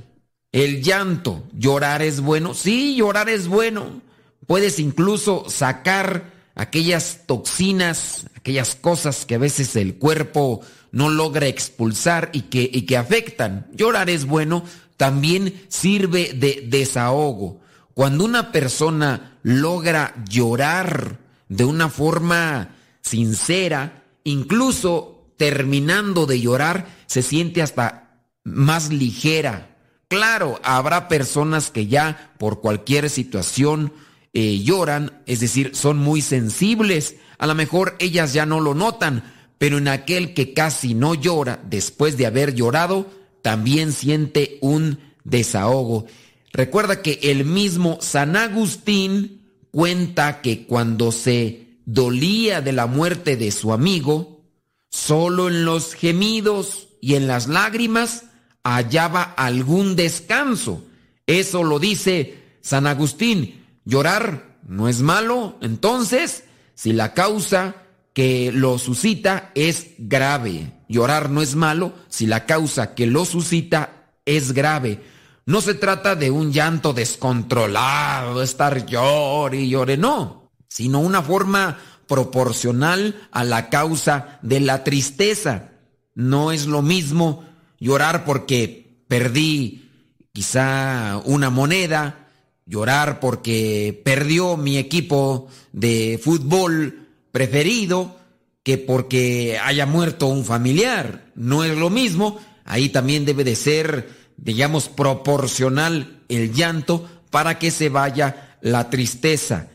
el 0.52 0.84
llanto, 0.84 1.44
llorar 1.52 2.04
es 2.04 2.22
bueno. 2.22 2.54
Sí, 2.54 2.96
llorar 2.96 3.28
es 3.28 3.48
bueno. 3.48 4.02
Puedes 4.46 4.78
incluso 4.78 5.46
sacar 5.50 6.32
aquellas 6.58 7.22
toxinas, 7.28 8.26
aquellas 8.36 8.76
cosas 8.76 9.26
que 9.26 9.36
a 9.36 9.38
veces 9.38 9.76
el 9.76 9.96
cuerpo 9.98 10.62
no 10.92 11.10
logra 11.10 11.46
expulsar 11.46 12.32
y 12.34 12.42
que, 12.44 12.68
y 12.74 12.82
que 12.82 12.98
afectan. 12.98 13.68
Llorar 13.74 14.10
es 14.10 14.26
bueno, 14.26 14.64
también 14.98 15.62
sirve 15.70 16.34
de 16.34 16.66
desahogo. 16.68 17.62
Cuando 17.94 18.26
una 18.26 18.52
persona 18.52 19.38
logra 19.44 20.16
llorar 20.28 21.20
de 21.48 21.64
una 21.64 21.90
forma 21.90 22.76
sincera, 23.02 24.04
incluso 24.24 25.28
terminando 25.38 26.26
de 26.26 26.42
llorar, 26.42 26.88
se 27.06 27.22
siente 27.22 27.62
hasta 27.62 28.24
más 28.44 28.90
ligera. 28.90 29.78
Claro, 30.08 30.60
habrá 30.64 31.08
personas 31.08 31.70
que 31.70 31.86
ya 31.86 32.34
por 32.40 32.62
cualquier 32.62 33.12
situación 33.12 33.94
eh, 34.40 34.60
lloran, 34.60 35.24
es 35.26 35.40
decir, 35.40 35.72
son 35.74 35.98
muy 35.98 36.22
sensibles. 36.22 37.16
A 37.40 37.48
lo 37.48 37.56
mejor 37.56 37.96
ellas 37.98 38.34
ya 38.34 38.46
no 38.46 38.60
lo 38.60 38.76
notan, 38.76 39.24
pero 39.58 39.80
en 39.80 39.88
aquel 39.88 40.36
que 40.36 40.54
casi 40.54 40.94
no 40.94 41.16
llora 41.16 41.60
después 41.68 42.18
de 42.18 42.28
haber 42.28 42.54
llorado, 42.54 43.10
también 43.42 43.92
siente 43.92 44.60
un 44.62 45.00
desahogo. 45.24 46.06
Recuerda 46.54 47.02
que 47.02 47.18
el 47.24 47.46
mismo 47.46 47.98
San 48.00 48.36
Agustín 48.36 49.42
cuenta 49.72 50.42
que 50.42 50.68
cuando 50.68 51.12
se 51.12 51.80
dolía 51.88 52.62
de 52.62 52.74
la 52.74 52.86
muerte 52.86 53.38
de 53.38 53.50
su 53.50 53.74
amigo, 53.74 54.44
solo 54.92 55.48
en 55.48 55.66
los 55.66 55.96
gemidos 55.96 56.90
y 57.02 57.16
en 57.16 57.26
las 57.26 57.48
lágrimas 57.48 58.26
hallaba 58.64 59.24
algún 59.24 59.96
descanso. 59.96 60.86
Eso 61.26 61.64
lo 61.64 61.80
dice 61.80 62.38
San 62.62 62.86
Agustín. 62.86 63.66
Llorar 63.88 64.58
no 64.68 64.90
es 64.90 65.00
malo, 65.00 65.58
entonces, 65.62 66.44
si 66.76 66.92
la 66.92 67.14
causa 67.14 67.76
que 68.12 68.52
lo 68.52 68.80
suscita 68.80 69.50
es 69.56 69.92
grave. 69.98 70.74
Llorar 70.90 71.30
no 71.30 71.42
es 71.42 71.56
malo 71.56 71.94
si 72.10 72.26
la 72.26 72.46
causa 72.46 72.96
que 72.96 73.08
lo 73.08 73.24
suscita 73.24 74.12
es 74.26 74.52
grave. 74.52 75.02
No 75.46 75.62
se 75.62 75.74
trata 75.74 76.18
de 76.18 76.32
un 76.32 76.52
llanto 76.52 76.92
descontrolado, 76.92 78.40
de 78.40 78.44
estar 78.44 78.86
llore 78.86 79.62
y 79.62 79.70
llore, 79.70 79.96
no, 79.96 80.52
sino 80.68 81.00
una 81.00 81.22
forma 81.22 81.78
proporcional 82.08 83.30
a 83.32 83.46
la 83.46 83.70
causa 83.70 84.40
de 84.42 84.60
la 84.60 84.84
tristeza. 84.84 85.70
No 86.14 86.52
es 86.52 86.66
lo 86.66 86.82
mismo 86.82 87.46
llorar 87.80 88.26
porque 88.26 89.06
perdí 89.08 89.90
quizá 90.34 91.22
una 91.24 91.50
moneda, 91.50 92.27
llorar 92.68 93.20
porque 93.20 94.00
perdió 94.04 94.58
mi 94.58 94.78
equipo 94.78 95.48
de 95.72 96.20
fútbol 96.22 97.08
preferido, 97.32 98.18
que 98.64 98.78
porque 98.78 99.58
haya 99.64 99.86
muerto 99.86 100.28
un 100.28 100.44
familiar. 100.44 101.32
No 101.36 101.64
es 101.64 101.78
lo 101.78 101.90
mismo. 101.90 102.40
Ahí 102.66 102.90
también 102.90 103.26
debe 103.26 103.44
de 103.44 103.56
ser, 103.56 104.10
digamos, 104.36 104.90
proporcional 104.90 106.22
el 106.28 106.54
llanto 106.54 107.10
para 107.30 107.58
que 107.60 107.72
se 107.72 107.90
vaya 107.90 108.58
la 108.62 108.90
tristeza. 108.90 109.70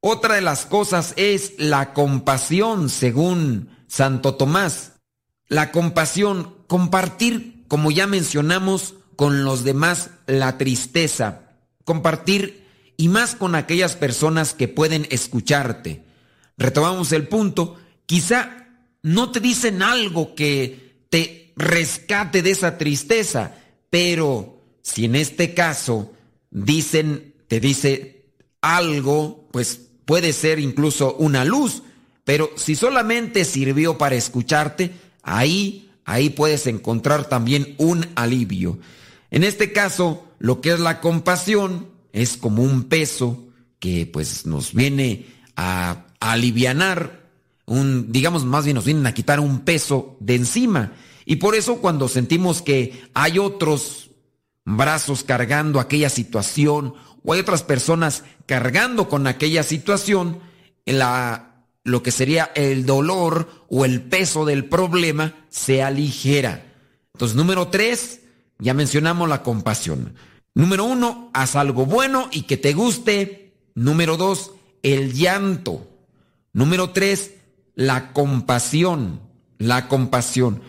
Otra 0.00 0.34
de 0.34 0.42
las 0.42 0.66
cosas 0.66 1.14
es 1.16 1.54
la 1.58 1.94
compasión, 1.94 2.90
según 2.90 3.70
Santo 3.88 4.34
Tomás. 4.34 4.92
La 5.48 5.72
compasión, 5.72 6.54
compartir, 6.66 7.64
como 7.68 7.90
ya 7.90 8.06
mencionamos, 8.06 8.94
con 9.16 9.44
los 9.44 9.64
demás 9.64 10.10
la 10.26 10.58
tristeza. 10.58 11.45
Compartir 11.86 12.66
y 12.96 13.08
más 13.08 13.36
con 13.36 13.54
aquellas 13.54 13.94
personas 13.94 14.54
que 14.54 14.66
pueden 14.66 15.06
escucharte. 15.08 16.02
Retomamos 16.58 17.12
el 17.12 17.28
punto. 17.28 17.76
Quizá 18.06 18.66
no 19.02 19.30
te 19.30 19.38
dicen 19.40 19.82
algo 19.82 20.34
que 20.34 21.04
te 21.10 21.52
rescate 21.56 22.42
de 22.42 22.50
esa 22.50 22.76
tristeza, 22.76 23.54
pero 23.88 24.60
si 24.82 25.04
en 25.04 25.14
este 25.14 25.54
caso 25.54 26.12
dicen, 26.50 27.34
te 27.46 27.60
dice 27.60 28.32
algo, 28.60 29.48
pues 29.52 29.80
puede 30.04 30.32
ser 30.32 30.58
incluso 30.58 31.14
una 31.14 31.44
luz, 31.44 31.82
pero 32.24 32.50
si 32.56 32.74
solamente 32.74 33.44
sirvió 33.44 33.96
para 33.96 34.16
escucharte, 34.16 34.90
ahí, 35.22 35.90
ahí 36.04 36.30
puedes 36.30 36.66
encontrar 36.66 37.28
también 37.28 37.76
un 37.78 38.06
alivio. 38.16 38.78
En 39.30 39.44
este 39.44 39.72
caso, 39.72 40.25
lo 40.38 40.60
que 40.60 40.72
es 40.72 40.80
la 40.80 41.00
compasión 41.00 41.88
es 42.12 42.36
como 42.36 42.62
un 42.62 42.84
peso 42.84 43.46
que 43.78 44.06
pues 44.06 44.46
nos 44.46 44.72
viene 44.72 45.26
a, 45.56 46.06
alivianar, 46.20 47.28
un, 47.66 48.10
digamos 48.10 48.44
más 48.44 48.64
bien 48.64 48.74
nos 48.74 48.84
vienen 48.84 49.06
a 49.06 49.14
quitar 49.14 49.40
un 49.40 49.60
peso 49.60 50.16
de 50.20 50.34
encima. 50.34 50.92
Y 51.24 51.36
por 51.36 51.54
eso 51.54 51.76
cuando 51.76 52.08
sentimos 52.08 52.62
que 52.62 53.08
hay 53.14 53.38
otros 53.38 54.10
brazos 54.64 55.24
cargando 55.24 55.78
aquella 55.78 56.08
situación 56.08 56.94
o 57.24 57.32
hay 57.32 57.40
otras 57.40 57.62
personas 57.62 58.24
cargando 58.46 59.08
con 59.08 59.26
aquella 59.26 59.62
situación, 59.62 60.40
la, 60.84 61.64
lo 61.84 62.02
que 62.02 62.10
sería 62.10 62.50
el 62.54 62.86
dolor 62.86 63.64
o 63.68 63.84
el 63.84 64.02
peso 64.02 64.44
del 64.44 64.64
problema 64.64 65.34
se 65.48 65.82
aligera. 65.82 66.72
Entonces, 67.14 67.36
número 67.36 67.68
tres, 67.68 68.20
ya 68.58 68.74
mencionamos 68.74 69.28
la 69.28 69.42
compasión. 69.42 70.14
Número 70.54 70.84
uno, 70.84 71.30
haz 71.34 71.56
algo 71.56 71.84
bueno 71.86 72.28
y 72.32 72.42
que 72.42 72.56
te 72.56 72.72
guste. 72.72 73.54
Número 73.74 74.16
dos, 74.16 74.52
el 74.82 75.12
llanto. 75.12 75.86
Número 76.52 76.90
tres, 76.90 77.34
la 77.74 78.12
compasión. 78.12 79.20
La 79.58 79.88
compasión. 79.88 80.62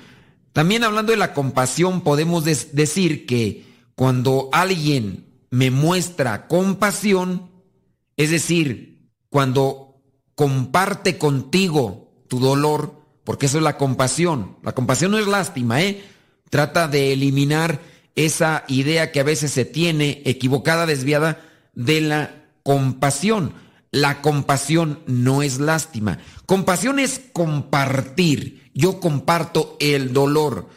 También 0.53 0.83
hablando 0.83 1.11
de 1.11 1.17
la 1.17 1.33
compasión, 1.33 2.01
podemos 2.01 2.43
decir 2.43 3.25
que 3.25 3.65
cuando 3.95 4.49
alguien 4.51 5.25
me 5.49 5.71
muestra 5.71 6.47
compasión, 6.47 7.49
es 8.17 8.31
decir, 8.31 9.09
cuando 9.29 10.01
comparte 10.35 11.17
contigo 11.17 12.11
tu 12.27 12.39
dolor, 12.39 13.01
porque 13.23 13.45
eso 13.45 13.57
es 13.57 13.63
la 13.63 13.77
compasión. 13.77 14.57
La 14.63 14.73
compasión 14.73 15.11
no 15.11 15.19
es 15.19 15.27
lástima, 15.27 15.81
¿eh? 15.81 16.03
Trata 16.49 16.87
de 16.87 17.13
eliminar 17.13 17.81
esa 18.15 18.63
idea 18.67 19.11
que 19.11 19.19
a 19.19 19.23
veces 19.23 19.51
se 19.51 19.65
tiene 19.65 20.21
equivocada, 20.25 20.85
desviada 20.85 21.41
de 21.73 22.01
la 22.01 22.45
compasión. 22.63 23.53
La 23.91 24.21
compasión 24.21 24.99
no 25.05 25.43
es 25.43 25.59
lástima. 25.59 26.19
Compasión 26.45 26.99
es 26.99 27.21
compartir. 27.31 28.69
Yo 28.73 28.99
comparto 28.99 29.77
el 29.79 30.13
dolor. 30.13 30.67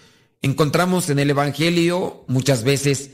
Encontramos 0.43 1.11
en 1.11 1.19
el 1.19 1.31
Evangelio 1.31 2.25
muchas 2.29 2.63
veces 2.65 3.11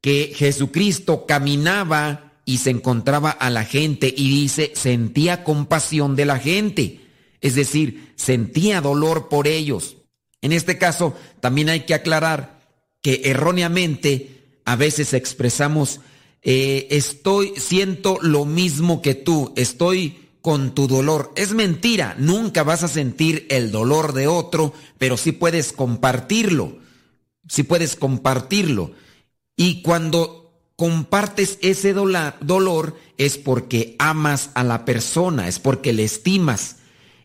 que 0.00 0.32
Jesucristo 0.34 1.24
caminaba 1.26 2.32
y 2.44 2.58
se 2.58 2.70
encontraba 2.70 3.30
a 3.30 3.50
la 3.50 3.64
gente 3.64 4.12
y 4.14 4.28
dice, 4.28 4.72
sentía 4.74 5.44
compasión 5.44 6.14
de 6.14 6.26
la 6.26 6.38
gente, 6.38 7.00
es 7.40 7.54
decir, 7.54 8.12
sentía 8.16 8.80
dolor 8.80 9.28
por 9.28 9.46
ellos. 9.46 9.96
En 10.44 10.52
este 10.52 10.76
caso, 10.76 11.14
también 11.40 11.70
hay 11.70 11.86
que 11.86 11.94
aclarar 11.94 12.60
que 13.00 13.22
erróneamente 13.24 14.58
a 14.66 14.76
veces 14.76 15.14
expresamos, 15.14 16.00
eh, 16.42 16.86
estoy, 16.90 17.54
siento 17.56 18.18
lo 18.20 18.44
mismo 18.44 19.00
que 19.00 19.14
tú, 19.14 19.54
estoy 19.56 20.28
con 20.42 20.74
tu 20.74 20.86
dolor. 20.86 21.32
Es 21.34 21.52
mentira, 21.54 22.14
nunca 22.18 22.62
vas 22.62 22.82
a 22.82 22.88
sentir 22.88 23.46
el 23.48 23.70
dolor 23.70 24.12
de 24.12 24.26
otro, 24.26 24.74
pero 24.98 25.16
sí 25.16 25.32
puedes 25.32 25.72
compartirlo, 25.72 26.76
sí 27.48 27.62
puedes 27.62 27.96
compartirlo. 27.96 28.92
Y 29.56 29.80
cuando 29.80 30.60
compartes 30.76 31.58
ese 31.62 31.94
dolor 31.94 32.98
es 33.16 33.38
porque 33.38 33.96
amas 33.98 34.50
a 34.52 34.62
la 34.62 34.84
persona, 34.84 35.48
es 35.48 35.58
porque 35.58 35.94
le 35.94 36.04
estimas. 36.04 36.76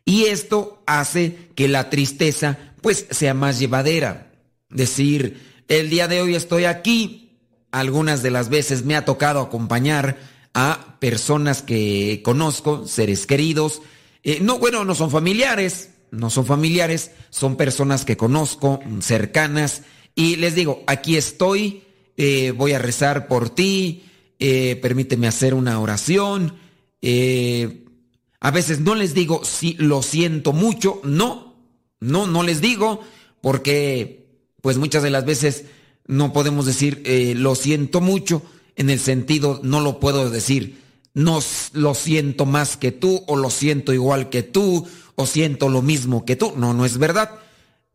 Y 0.05 0.23
esto 0.23 0.81
hace 0.87 1.49
que 1.53 1.67
la 1.67 1.89
tristeza 1.89 2.68
pues 2.81 3.05
sea 3.09 3.33
más 3.33 3.59
llevadera. 3.59 4.31
Decir, 4.69 5.41
el 5.67 5.89
día 5.89 6.07
de 6.07 6.21
hoy 6.21 6.35
estoy 6.35 6.65
aquí, 6.65 7.37
algunas 7.71 8.23
de 8.23 8.31
las 8.31 8.49
veces 8.49 8.85
me 8.85 8.95
ha 8.95 9.05
tocado 9.05 9.41
acompañar 9.41 10.17
a 10.53 10.97
personas 10.99 11.61
que 11.61 12.21
conozco, 12.23 12.87
seres 12.87 13.25
queridos, 13.25 13.81
eh, 14.23 14.39
no, 14.41 14.59
bueno, 14.59 14.83
no 14.83 14.95
son 14.95 15.11
familiares, 15.11 15.91
no 16.11 16.29
son 16.29 16.45
familiares, 16.45 17.11
son 17.29 17.55
personas 17.55 18.03
que 18.03 18.17
conozco, 18.17 18.79
cercanas, 18.99 19.83
y 20.15 20.35
les 20.35 20.55
digo, 20.55 20.83
aquí 20.87 21.15
estoy, 21.15 21.83
eh, 22.17 22.51
voy 22.51 22.73
a 22.73 22.79
rezar 22.79 23.27
por 23.27 23.49
ti, 23.49 24.03
eh, 24.39 24.77
permíteme 24.81 25.27
hacer 25.27 25.53
una 25.53 25.79
oración. 25.79 26.57
A 28.41 28.51
veces 28.51 28.79
no 28.79 28.95
les 28.95 29.13
digo 29.13 29.45
si 29.45 29.73
lo 29.73 30.01
siento 30.01 30.51
mucho, 30.51 30.99
no, 31.03 31.48
no, 31.99 32.27
no 32.27 32.43
les 32.43 32.61
digo, 32.61 33.01
porque 33.41 34.27
pues 34.61 34.77
muchas 34.77 35.03
de 35.03 35.09
las 35.09 35.25
veces 35.25 35.65
no 36.07 36.33
podemos 36.33 36.65
decir 36.65 37.03
lo 37.35 37.55
siento 37.55 38.01
mucho, 38.01 38.41
en 38.75 38.89
el 38.89 38.99
sentido 38.99 39.59
no 39.63 39.81
lo 39.81 39.99
puedo 39.99 40.29
decir, 40.29 40.81
no 41.13 41.39
lo 41.73 41.95
siento 41.95 42.45
más 42.45 42.77
que 42.77 42.91
tú, 42.91 43.23
o 43.27 43.35
lo 43.35 43.49
siento 43.49 43.93
igual 43.93 44.29
que 44.29 44.43
tú, 44.43 44.87
o 45.15 45.25
siento 45.25 45.69
lo 45.69 45.81
mismo 45.81 46.23
que 46.23 46.35
tú. 46.35 46.53
No, 46.55 46.73
no 46.73 46.85
es 46.85 46.97
verdad. 46.97 47.39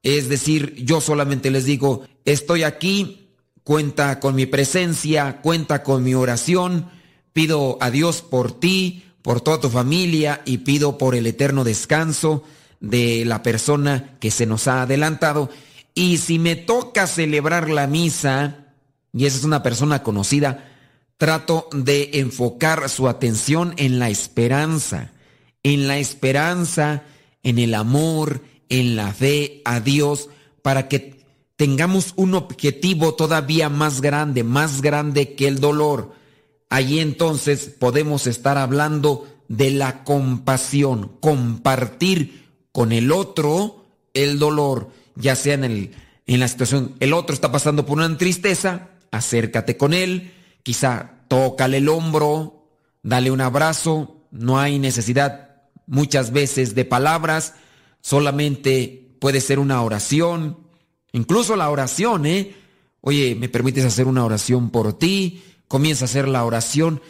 Es 0.03 0.29
decir, 0.29 0.75
yo 0.85 1.01
solamente 1.01 1.51
les 1.51 1.65
digo, 1.65 2.07
estoy 2.27 2.65
aquí, 2.65 3.31
cuenta 3.63 4.21
con 4.21 4.35
mi 4.35 4.45
presencia, 4.45 5.41
cuenta 5.41 5.83
con 5.83 6.05
mi 6.05 6.15
oración. 6.15 6.91
Pido 7.33 7.79
a 7.81 7.91
Dios 7.91 8.21
por 8.21 8.53
ti, 8.53 9.05
por 9.23 9.41
toda 9.41 9.61
tu 9.61 9.71
familia 9.71 10.43
y 10.45 10.59
pido 10.59 10.99
por 10.99 11.15
el 11.15 11.27
eterno 11.27 11.65
descanso 11.65 12.45
de 12.85 13.25
la 13.25 13.43
persona 13.43 14.17
que 14.21 14.31
se 14.31 14.47
nos 14.47 14.69
ha 14.69 14.83
adelantado. 14.83 15.51
Y 15.95 16.19
si 16.19 16.39
me 16.39 16.57
toca 16.57 17.07
celebrar 17.07 17.71
la 17.71 17.87
misa, 17.87 18.67
y 19.13 19.27
esa 19.27 19.39
es 19.39 19.45
una 19.45 19.63
persona 19.63 20.03
conocida, 20.03 20.71
trato 21.17 21.69
de 21.73 22.11
enfocar 22.15 22.89
su 22.89 23.09
atención 23.09 23.75
en 23.77 23.99
la 23.99 24.11
esperanza, 24.11 25.13
en 25.63 25.89
la 25.89 25.99
esperanza, 25.99 27.05
en 27.43 27.59
el 27.59 27.75
amor, 27.75 28.43
en 28.69 28.97
la 28.97 29.13
fe 29.13 29.63
a 29.65 29.81
Dios, 29.81 30.29
para 30.63 30.89
que 30.89 31.25
tengamos 31.57 32.13
un 32.17 32.35
objetivo 32.35 33.15
todavía 33.15 33.69
más 33.69 34.01
grande, 34.01 34.45
más 34.45 34.83
grande 34.83 35.35
que 35.35 35.49
el 35.49 35.61
dolor. 35.61 36.13
allí 36.69 36.99
entonces 36.99 37.73
podemos 37.79 38.27
estar 38.27 38.59
hablando 38.59 39.29
de 39.49 39.71
la 39.71 40.03
compasión, 40.03 41.13
compartir 41.21 42.44
con 42.75 42.91
el 42.91 43.13
otro 43.13 43.87
el 44.15 44.41
dolor, 44.41 44.91
ya 45.15 45.37
sea 45.37 45.55
en, 45.55 45.63
el, 45.63 45.95
en 46.27 46.41
la 46.41 46.49
situación, 46.49 46.97
el 46.99 47.13
otro 47.13 47.33
está 47.33 47.53
pasando 47.53 47.87
por 47.87 47.99
una 47.99 48.19
tristeza, 48.19 48.89
acércate 49.13 49.77
con 49.77 49.95
él, 49.95 50.33
quizá 50.65 51.21
tócale 51.29 51.77
el 51.77 51.89
hombro, 51.89 52.67
dale 53.05 53.31
un 53.31 53.41
abrazo, 53.41 54.27
no 54.33 54.59
hay 54.59 54.81
necesidad 54.81 55.63
muchas 55.87 56.33
veces 56.33 56.75
de 56.75 56.85
palabras, 56.85 57.55
solamente 58.01 59.17
puede 59.21 59.41
ser 59.41 59.61
una 59.61 59.81
oración, 59.81 60.59
incluso 61.13 61.55
la 61.55 61.71
oración, 61.71 62.27
¿eh? 62.27 62.57
Oye, 63.03 63.37
¿me 63.37 63.49
permites 63.49 63.85
hacer 63.85 64.09
una 64.09 64.25
oración 64.25 64.71
por 64.71 64.99
ti? 64.99 65.45
Comienza 65.69 66.07
a 66.07 66.07
hacer 66.07 66.27
la 66.27 66.45
oración 66.45 67.01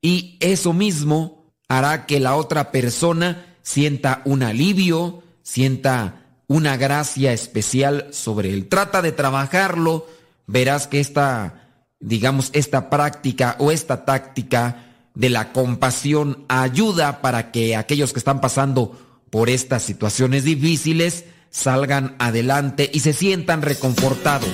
y 0.00 0.36
eso 0.40 0.72
mismo 0.72 1.54
hará 1.68 2.06
que 2.06 2.18
la 2.18 2.34
otra 2.34 2.72
persona 2.72 3.51
sienta 3.62 4.22
un 4.24 4.42
alivio, 4.42 5.22
sienta 5.42 6.22
una 6.46 6.76
gracia 6.76 7.32
especial 7.32 8.08
sobre 8.12 8.52
él. 8.52 8.68
Trata 8.68 9.02
de 9.02 9.12
trabajarlo, 9.12 10.06
verás 10.46 10.86
que 10.86 11.00
esta, 11.00 11.68
digamos, 12.00 12.50
esta 12.52 12.90
práctica 12.90 13.56
o 13.58 13.70
esta 13.70 14.04
táctica 14.04 14.86
de 15.14 15.30
la 15.30 15.52
compasión 15.52 16.44
ayuda 16.48 17.20
para 17.20 17.50
que 17.50 17.76
aquellos 17.76 18.12
que 18.12 18.18
están 18.18 18.40
pasando 18.40 18.98
por 19.30 19.48
estas 19.48 19.82
situaciones 19.82 20.44
difíciles 20.44 21.24
salgan 21.50 22.16
adelante 22.18 22.90
y 22.92 23.00
se 23.00 23.12
sientan 23.12 23.62
reconfortados. 23.62 24.48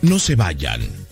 No 0.00 0.18
se 0.18 0.36
vayan, 0.36 0.97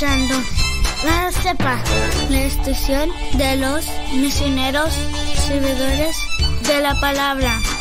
Escuchando 0.00 0.34
la 1.04 1.30
la 2.30 2.40
estación 2.40 3.10
de 3.34 3.56
los 3.56 3.86
misioneros 4.14 4.94
servidores 5.46 6.16
de 6.66 6.80
la 6.80 6.98
palabra. 7.00 7.79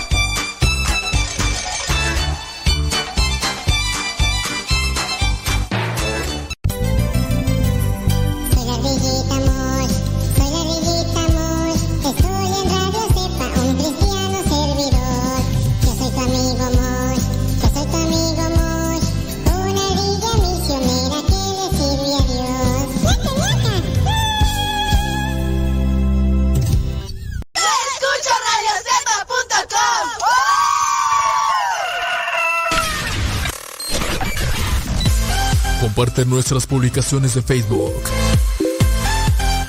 Comparte 36.20 36.36
nuestras 36.36 36.68
publicaciones 36.68 37.36
de 37.36 37.42
Facebook 37.42 37.94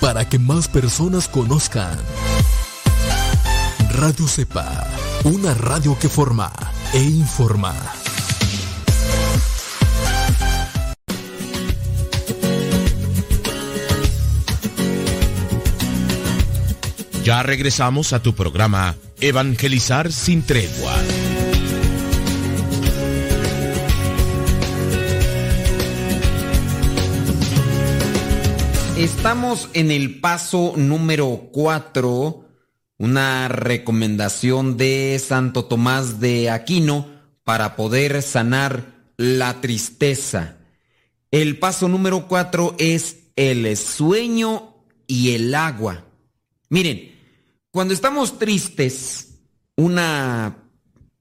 para 0.01 0.29
que 0.29 0.39
más 0.39 0.67
personas 0.67 1.29
conozcan. 1.29 1.97
Radio 3.93 4.27
Cepa, 4.27 4.89
una 5.25 5.55
radio 5.55 5.97
que 5.99 6.09
forma 6.09 6.53
e 6.93 7.03
informa. 7.03 7.75
Ya 17.23 17.43
regresamos 17.45 18.13
a 18.13 18.23
tu 18.23 18.35
programa 18.35 18.97
Evangelizar 19.21 20.11
sin 20.11 20.43
tregua. 20.43 20.95
Estamos 29.01 29.71
en 29.73 29.91
el 29.91 30.21
paso 30.21 30.75
número 30.77 31.49
4, 31.53 32.45
una 32.99 33.49
recomendación 33.49 34.77
de 34.77 35.19
Santo 35.27 35.65
Tomás 35.65 36.21
de 36.21 36.51
Aquino 36.51 37.09
para 37.43 37.77
poder 37.77 38.21
sanar 38.21 38.93
la 39.17 39.63
tristeza. 39.63 40.59
El 41.31 41.59
paso 41.59 41.89
número 41.89 42.29
4 42.29 42.77
es 42.79 43.31
el 43.37 43.75
sueño 43.79 44.85
y 45.07 45.31
el 45.31 45.55
agua. 45.55 46.05
Miren, 46.69 47.19
cuando 47.71 47.95
estamos 47.95 48.39
tristes, 48.39 49.39
una, 49.79 50.59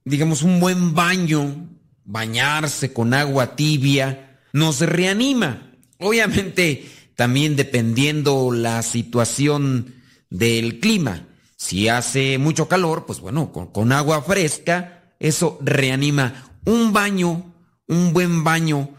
digamos, 0.04 0.42
un 0.42 0.60
buen 0.60 0.94
baño, 0.94 1.70
bañarse 2.04 2.92
con 2.92 3.14
agua 3.14 3.56
tibia, 3.56 4.42
nos 4.52 4.82
reanima. 4.82 5.72
Obviamente, 5.98 6.99
también 7.20 7.58
dependiendo 7.58 8.50
la 8.54 8.82
situación 8.82 9.94
del 10.30 10.80
clima. 10.80 11.28
Si 11.58 11.90
hace 11.90 12.38
mucho 12.38 12.70
calor, 12.70 13.06
pues 13.06 13.20
bueno, 13.20 13.52
con, 13.52 13.92
agua 13.92 14.22
fresca, 14.22 15.04
eso 15.20 15.60
reanima. 15.60 16.50
Un 16.64 16.94
baño, 16.94 17.54
un 17.90 18.14
buen 18.14 18.46
baño, 18.46 18.92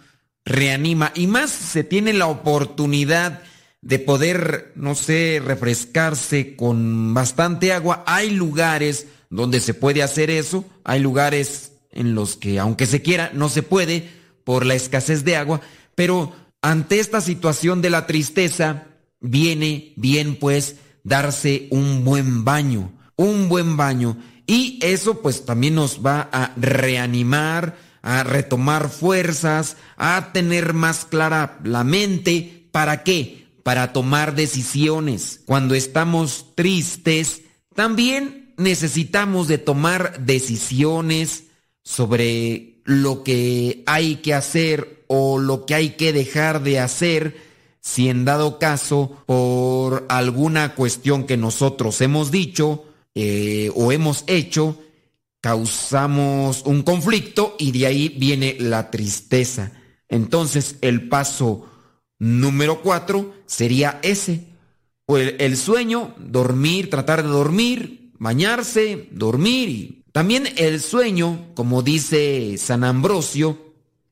reanima. 0.44 1.12
Y 1.14 1.28
más 1.28 1.50
se 1.50 1.82
tiene 1.82 2.12
la 2.12 2.26
oportunidad 2.26 3.40
de 3.80 3.98
poder, 3.98 4.72
no 4.76 4.94
sé, 4.94 5.40
refrescarse 5.42 6.54
con 6.56 7.14
bastante 7.14 7.72
agua. 7.72 8.04
Hay 8.06 8.32
lugares 8.32 9.06
donde 9.30 9.60
se 9.60 9.72
puede 9.72 10.02
hacer 10.02 10.28
eso. 10.28 10.66
Hay 10.84 11.00
lugares 11.00 11.72
en 11.90 12.14
los 12.14 12.36
que, 12.36 12.58
aunque 12.58 12.84
se 12.84 13.00
quiera, 13.00 13.30
no 13.32 13.48
se 13.48 13.62
puede 13.62 14.10
por 14.44 14.66
la 14.66 14.74
escasez 14.74 15.24
de 15.24 15.36
agua. 15.36 15.62
Pero 15.94 16.34
ante 16.62 17.00
esta 17.00 17.20
situación 17.20 17.82
de 17.82 17.90
la 17.90 18.06
tristeza, 18.06 18.86
viene 19.20 19.92
bien 19.96 20.36
pues 20.36 20.76
darse 21.04 21.68
un 21.70 22.04
buen 22.04 22.44
baño, 22.44 22.92
un 23.16 23.48
buen 23.48 23.76
baño. 23.76 24.16
Y 24.46 24.78
eso 24.82 25.20
pues 25.22 25.44
también 25.44 25.74
nos 25.74 26.04
va 26.04 26.28
a 26.32 26.52
reanimar, 26.56 27.78
a 28.02 28.24
retomar 28.24 28.90
fuerzas, 28.90 29.76
a 29.96 30.32
tener 30.32 30.74
más 30.74 31.04
clara 31.04 31.58
la 31.64 31.84
mente. 31.84 32.68
¿Para 32.72 33.02
qué? 33.04 33.46
Para 33.62 33.92
tomar 33.92 34.34
decisiones. 34.34 35.40
Cuando 35.46 35.74
estamos 35.74 36.46
tristes, 36.56 37.42
también 37.74 38.54
necesitamos 38.56 39.48
de 39.48 39.58
tomar 39.58 40.24
decisiones 40.24 41.44
sobre 41.82 42.80
lo 42.84 43.22
que 43.22 43.82
hay 43.86 44.16
que 44.16 44.34
hacer 44.34 44.99
o 45.12 45.40
lo 45.40 45.66
que 45.66 45.74
hay 45.74 45.90
que 45.90 46.12
dejar 46.12 46.62
de 46.62 46.78
hacer 46.78 47.36
si 47.80 48.08
en 48.08 48.24
dado 48.24 48.60
caso 48.60 49.24
por 49.26 50.06
alguna 50.08 50.76
cuestión 50.76 51.24
que 51.24 51.36
nosotros 51.36 52.00
hemos 52.00 52.30
dicho 52.30 52.84
eh, 53.16 53.72
o 53.74 53.90
hemos 53.90 54.22
hecho, 54.28 54.78
causamos 55.40 56.62
un 56.64 56.82
conflicto 56.82 57.56
y 57.58 57.72
de 57.72 57.86
ahí 57.86 58.08
viene 58.08 58.56
la 58.60 58.92
tristeza. 58.92 59.72
Entonces 60.08 60.76
el 60.80 61.08
paso 61.08 61.66
número 62.20 62.80
cuatro 62.80 63.34
sería 63.46 63.98
ese. 64.02 64.46
O 65.06 65.18
el, 65.18 65.56
sueño, 65.56 66.14
dormir, 66.18 66.88
tratar 66.88 67.24
de 67.24 67.30
dormir, 67.30 68.12
bañarse, 68.18 69.08
dormir 69.10 70.00
también 70.12 70.48
el 70.56 70.80
sueño, 70.80 71.52
como 71.54 71.82
dice 71.82 72.56
San 72.58 72.82
Ambrosio, 72.82 73.69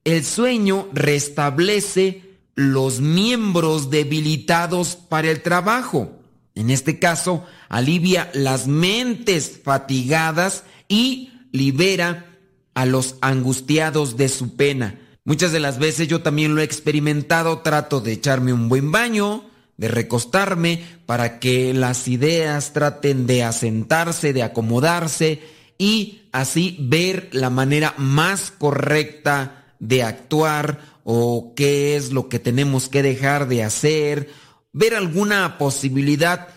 el 0.08 0.24
sueño 0.24 0.88
restablece 0.94 2.22
los 2.54 3.00
miembros 3.00 3.90
debilitados 3.90 4.96
para 4.96 5.30
el 5.30 5.42
trabajo. 5.42 6.12
En 6.54 6.70
este 6.70 6.98
caso, 6.98 7.44
alivia 7.68 8.30
las 8.32 8.66
mentes 8.66 9.60
fatigadas 9.62 10.64
y 10.88 11.30
libera 11.52 12.26
a 12.72 12.86
los 12.86 13.16
angustiados 13.20 14.16
de 14.16 14.30
su 14.30 14.56
pena. 14.56 14.98
Muchas 15.24 15.52
de 15.52 15.60
las 15.60 15.78
veces 15.78 16.08
yo 16.08 16.22
también 16.22 16.54
lo 16.54 16.62
he 16.62 16.64
experimentado, 16.64 17.58
trato 17.58 18.00
de 18.00 18.12
echarme 18.12 18.54
un 18.54 18.70
buen 18.70 18.90
baño, 18.90 19.44
de 19.76 19.88
recostarme 19.88 20.84
para 21.04 21.38
que 21.38 21.74
las 21.74 22.08
ideas 22.08 22.72
traten 22.72 23.26
de 23.26 23.44
asentarse, 23.44 24.32
de 24.32 24.42
acomodarse 24.42 25.42
y 25.76 26.22
así 26.32 26.78
ver 26.80 27.28
la 27.32 27.50
manera 27.50 27.94
más 27.98 28.50
correcta 28.50 29.57
de 29.78 30.02
actuar 30.02 30.80
o 31.04 31.54
qué 31.56 31.96
es 31.96 32.12
lo 32.12 32.28
que 32.28 32.38
tenemos 32.38 32.88
que 32.88 33.02
dejar 33.02 33.48
de 33.48 33.64
hacer, 33.64 34.30
ver 34.72 34.94
alguna 34.94 35.58
posibilidad 35.58 36.48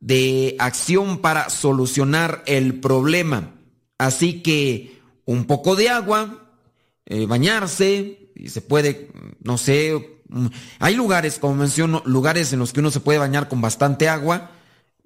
de 0.00 0.56
acción 0.58 1.18
para 1.18 1.50
solucionar 1.50 2.42
el 2.46 2.80
problema. 2.80 3.54
Así 3.98 4.42
que 4.42 5.00
un 5.24 5.44
poco 5.44 5.76
de 5.76 5.90
agua, 5.90 6.52
eh, 7.06 7.26
bañarse, 7.26 8.30
y 8.34 8.48
se 8.48 8.60
puede, 8.60 9.10
no 9.42 9.58
sé, 9.58 10.18
Mm, 10.28 10.46
hay 10.78 10.94
lugares, 10.94 11.38
como 11.38 11.54
menciono, 11.54 12.02
lugares 12.04 12.52
en 12.52 12.58
los 12.58 12.72
que 12.72 12.80
uno 12.80 12.90
se 12.90 13.00
puede 13.00 13.18
bañar 13.18 13.48
con 13.48 13.60
bastante 13.60 14.08
agua. 14.08 14.50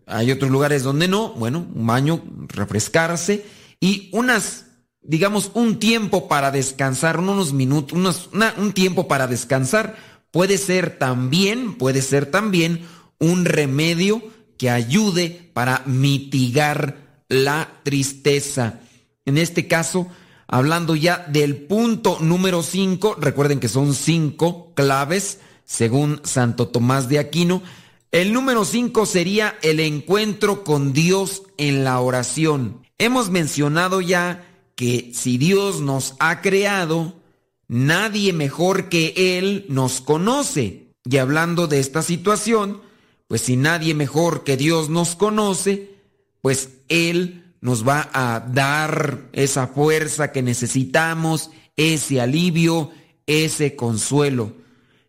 Hay 0.07 0.31
otros 0.31 0.51
lugares 0.51 0.83
donde 0.83 1.09
no. 1.09 1.33
Bueno, 1.35 1.66
un 1.75 1.87
baño, 1.87 2.23
refrescarse 2.49 3.45
y 3.81 4.11
unas, 4.12 4.66
digamos, 5.03 5.50
un 5.55 5.78
tiempo 5.78 6.28
para 6.28 6.50
descansar, 6.50 7.18
unos 7.18 7.53
minutos, 7.53 8.30
un 8.57 8.72
tiempo 8.72 9.09
para 9.09 9.26
descansar 9.26 9.96
puede 10.30 10.59
ser 10.59 10.98
también, 10.98 11.74
puede 11.74 12.03
ser 12.03 12.26
también 12.26 12.86
un 13.18 13.44
remedio 13.44 14.22
que 14.59 14.70
ayude 14.70 15.50
para 15.53 15.82
mitigar 15.86 17.22
la 17.28 17.80
tristeza. 17.82 18.80
En 19.24 19.38
este 19.38 19.68
caso, 19.68 20.09
hablando 20.48 20.96
ya 20.96 21.18
del 21.28 21.57
punto 21.57 22.18
número 22.20 22.62
5, 22.62 23.16
recuerden 23.20 23.61
que 23.61 23.68
son 23.68 23.94
cinco 23.94 24.72
claves 24.74 25.38
según 25.64 26.20
Santo 26.24 26.68
Tomás 26.68 27.09
de 27.09 27.18
Aquino. 27.18 27.62
El 28.11 28.32
número 28.32 28.64
5 28.64 29.07
sería 29.07 29.57
el 29.62 29.80
encuentro 29.80 30.64
con 30.64 30.92
Dios 30.92 31.44
en 31.57 31.82
la 31.84 31.98
oración. 32.00 32.86
Hemos 32.98 33.30
mencionado 33.30 34.00
ya 34.00 34.51
que 34.83 35.12
si 35.14 35.39
Dios 35.39 35.80
nos 35.80 36.16
ha 36.18 36.41
creado, 36.41 37.14
nadie 37.68 38.33
mejor 38.33 38.89
que 38.89 39.39
Él 39.39 39.64
nos 39.68 40.01
conoce. 40.01 40.89
Y 41.05 41.18
hablando 41.18 41.68
de 41.68 41.78
esta 41.78 42.03
situación, 42.03 42.83
pues 43.28 43.43
si 43.43 43.57
nadie 43.57 43.95
mejor 43.95 44.43
que 44.43 44.57
Dios 44.57 44.89
nos 44.89 45.14
conoce, 45.14 45.95
pues 46.41 46.70
Él 46.89 47.55
nos 47.61 47.87
va 47.87 48.11
a 48.12 48.41
dar 48.41 49.28
esa 49.33 49.68
fuerza 49.68 50.33
que 50.33 50.43
necesitamos, 50.43 51.51
ese 51.76 52.20
alivio, 52.20 52.91
ese 53.26 53.76
consuelo. 53.76 54.53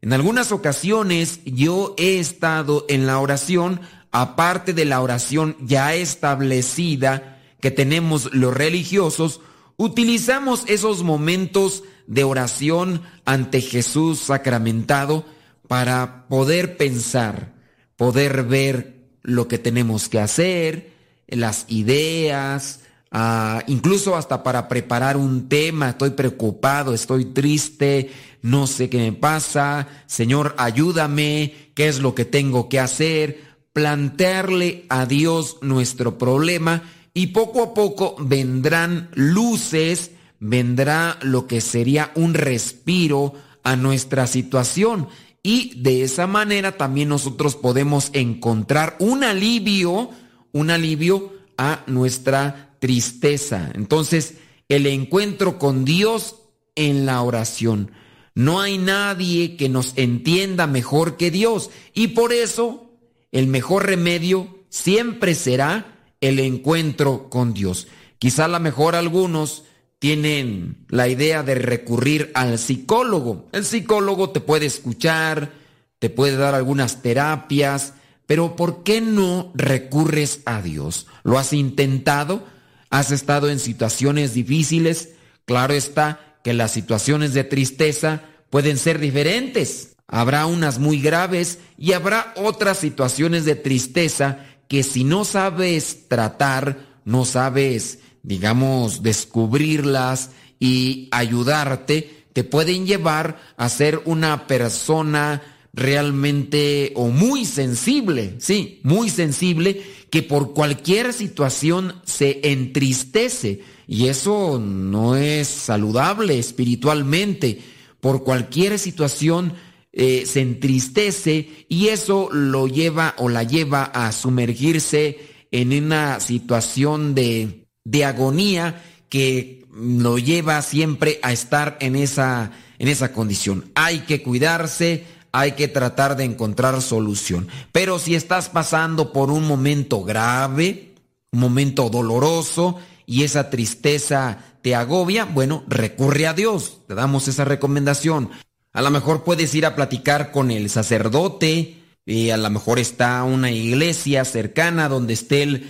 En 0.04 0.14
algunas 0.14 0.52
ocasiones 0.52 1.40
yo 1.46 1.96
he 1.98 2.20
estado 2.20 2.86
en 2.90 3.08
la 3.08 3.18
oración, 3.18 3.82
aparte 4.12 4.74
de 4.74 4.86
la 4.86 5.02
oración 5.02 5.58
ya 5.62 5.96
establecida 5.96 7.42
que 7.60 7.72
tenemos 7.72 8.32
los 8.36 8.54
religiosos, 8.54 9.42
utilizamos 9.78 10.64
esos 10.68 11.04
momentos 11.04 11.84
de 12.08 12.24
oración 12.24 13.02
ante 13.26 13.62
Jesús 13.62 14.20
sacramentado 14.20 15.26
para 15.68 16.28
poder 16.28 16.78
pensar, 16.78 17.54
poder 17.96 18.44
ver 18.44 18.94
lo 19.22 19.48
que 19.48 19.58
tenemos 19.58 20.10
que 20.10 20.20
hacer, 20.20 20.92
las 21.28 21.66
ideas, 21.70 22.82
ah, 23.12 23.64
incluso 23.68 24.16
hasta 24.16 24.44
para 24.44 24.68
preparar 24.68 25.18
un 25.18 25.48
tema, 25.48 25.90
estoy 25.90 26.12
preocupado, 26.12 26.94
estoy 26.94 27.26
triste, 27.26 28.12
no 28.42 28.68
sé 28.68 28.90
qué 28.90 28.98
me 28.98 29.14
pasa, 29.14 29.88
Señor, 30.06 30.54
ayúdame, 30.58 31.72
qué 31.74 31.88
es 31.88 32.00
lo 32.00 32.14
que 32.14 32.26
tengo 32.26 32.68
que 32.68 32.80
hacer, 32.80 33.42
plantearle 33.72 34.86
a 34.90 35.06
Dios 35.06 35.58
nuestro 35.62 36.18
problema 36.18 36.84
y 37.14 37.28
poco 37.28 37.64
a 37.64 37.74
poco 37.74 38.16
vendrán 38.20 39.10
luces, 39.14 40.12
vendrá 40.40 41.18
lo 41.22 41.48
que 41.48 41.62
sería 41.62 42.12
un 42.16 42.34
respiro 42.34 43.34
a 43.64 43.76
nuestra 43.76 44.28
situación 44.28 45.08
y 45.42 45.82
de 45.82 46.04
esa 46.04 46.28
manera 46.28 46.78
también 46.78 47.10
nosotros 47.10 47.56
podemos 47.56 48.10
encontrar 48.14 48.96
un 49.00 49.24
alivio 49.24 50.10
un 50.54 50.70
alivio 50.70 51.34
a 51.58 51.84
nuestra 51.88 52.76
tristeza. 52.80 53.72
Entonces, 53.74 54.36
el 54.70 54.88
encuentro 54.88 55.60
con 55.60 55.84
Dios 55.84 56.38
en 56.76 57.06
la 57.06 57.22
oración. 57.22 57.92
No 58.36 58.62
hay 58.62 58.78
nadie 58.78 59.58
que 59.58 59.70
nos 59.70 59.94
entienda 59.96 60.66
mejor 60.66 61.18
que 61.18 61.30
Dios 61.30 61.70
y 61.94 62.10
por 62.10 62.34
eso 62.34 62.92
el 63.32 63.48
mejor 63.48 63.86
remedio 63.86 64.60
siempre 64.70 65.36
será 65.36 65.93
el 66.24 66.40
encuentro 66.40 67.30
con 67.30 67.54
Dios. 67.54 67.88
Quizá 68.18 68.46
a 68.46 68.48
lo 68.48 68.60
mejor 68.62 68.96
algunos 68.96 69.64
tienen 70.00 70.86
la 70.88 71.10
idea 71.10 71.44
de 71.44 71.56
recurrir 71.56 72.32
al 72.34 72.58
psicólogo. 72.58 73.50
El 73.52 73.66
psicólogo 73.66 74.30
te 74.30 74.40
puede 74.40 74.66
escuchar, 74.66 75.52
te 76.00 76.10
puede 76.10 76.38
dar 76.38 76.56
algunas 76.56 77.02
terapias, 77.02 77.94
pero 78.26 78.56
¿por 78.56 78.84
qué 78.84 79.02
no 79.02 79.52
recurres 79.54 80.40
a 80.46 80.62
Dios? 80.62 81.08
¿Lo 81.24 81.38
has 81.38 81.52
intentado? 81.52 82.46
¿Has 82.90 83.12
estado 83.12 83.50
en 83.50 83.60
situaciones 83.60 84.34
difíciles? 84.34 85.16
Claro 85.44 85.74
está 85.74 86.38
que 86.42 86.54
las 86.54 86.72
situaciones 86.72 87.34
de 87.34 87.44
tristeza 87.44 88.22
pueden 88.50 88.78
ser 88.78 89.00
diferentes. 89.00 89.98
Habrá 90.08 90.46
unas 90.46 90.80
muy 90.80 91.02
graves 91.02 91.60
y 91.78 91.94
habrá 91.94 92.34
otras 92.38 92.78
situaciones 92.78 93.44
de 93.44 93.56
tristeza 93.56 94.46
que 94.74 94.82
si 94.82 95.04
no 95.04 95.24
sabes 95.24 96.08
tratar, 96.08 96.88
no 97.06 97.26
sabes, 97.26 98.00
digamos, 98.24 99.04
descubrirlas 99.04 100.32
y 100.60 101.10
ayudarte, 101.12 102.26
te 102.34 102.44
pueden 102.44 102.88
llevar 102.88 103.40
a 103.56 103.70
ser 103.70 104.02
una 104.06 104.48
persona 104.48 105.44
realmente 105.74 106.92
o 106.96 107.10
muy 107.10 107.46
sensible, 107.46 108.38
sí, 108.40 108.80
muy 108.82 109.12
sensible, 109.12 109.84
que 110.10 110.24
por 110.24 110.56
cualquier 110.56 111.14
situación 111.14 112.02
se 112.04 112.40
entristece. 112.42 113.62
Y 113.88 114.08
eso 114.08 114.58
no 114.60 115.16
es 115.16 115.48
saludable 115.48 116.40
espiritualmente. 116.40 117.62
Por 118.00 118.24
cualquier 118.24 118.80
situación 118.80 119.54
eh, 119.94 120.26
se 120.26 120.42
entristece 120.42 121.66
y 121.70 121.90
eso 121.90 122.28
lo 122.32 122.68
lleva 122.68 123.14
o 123.18 123.30
la 123.30 123.44
lleva 123.44 123.84
a 123.84 124.12
sumergirse 124.12 125.20
en 125.52 125.72
una 125.86 126.20
situación 126.20 127.14
de, 127.14 127.68
de 127.86 128.04
agonía 128.04 128.84
que 129.08 129.66
lo 129.72 130.18
lleva 130.18 130.62
siempre 130.64 131.20
a 131.22 131.32
estar 131.32 131.78
en 131.80 131.96
esa, 131.96 132.52
en 132.80 132.88
esa 132.88 133.14
condición. 133.14 133.72
Hay 133.76 134.00
que 134.00 134.24
cuidarse, 134.24 135.06
hay 135.32 135.52
que 135.52 135.68
tratar 135.68 136.16
de 136.16 136.24
encontrar 136.24 136.82
solución. 136.82 137.48
Pero 137.72 138.00
si 138.00 138.16
estás 138.16 138.50
pasando 138.50 139.14
por 139.14 139.30
un 139.30 139.48
momento 139.48 140.04
grave, 140.04 140.96
un 141.32 141.40
momento 141.40 141.90
doloroso 141.90 142.80
y 143.06 143.24
esa 143.24 143.52
tristeza 143.52 144.40
te 144.64 144.74
agobia, 144.74 145.26
bueno, 145.26 145.64
recurre 145.68 146.26
a 146.26 146.34
Dios. 146.34 146.80
Te 146.88 146.96
damos 146.96 147.28
esa 147.28 147.46
recomendación. 147.46 148.32
A 148.74 148.82
lo 148.82 148.90
mejor 148.90 149.24
puedes 149.24 149.54
ir 149.54 149.68
a 149.68 149.76
platicar 149.76 150.32
con 150.32 150.50
el 150.50 150.70
sacerdote, 150.70 151.84
y 152.06 152.32
a 152.32 152.38
lo 152.38 152.50
mejor 152.50 152.80
está 152.80 153.24
una 153.24 153.52
iglesia 153.52 154.26
cercana 154.26 154.90
donde 154.90 155.14
esté 155.14 155.44
el, 155.44 155.70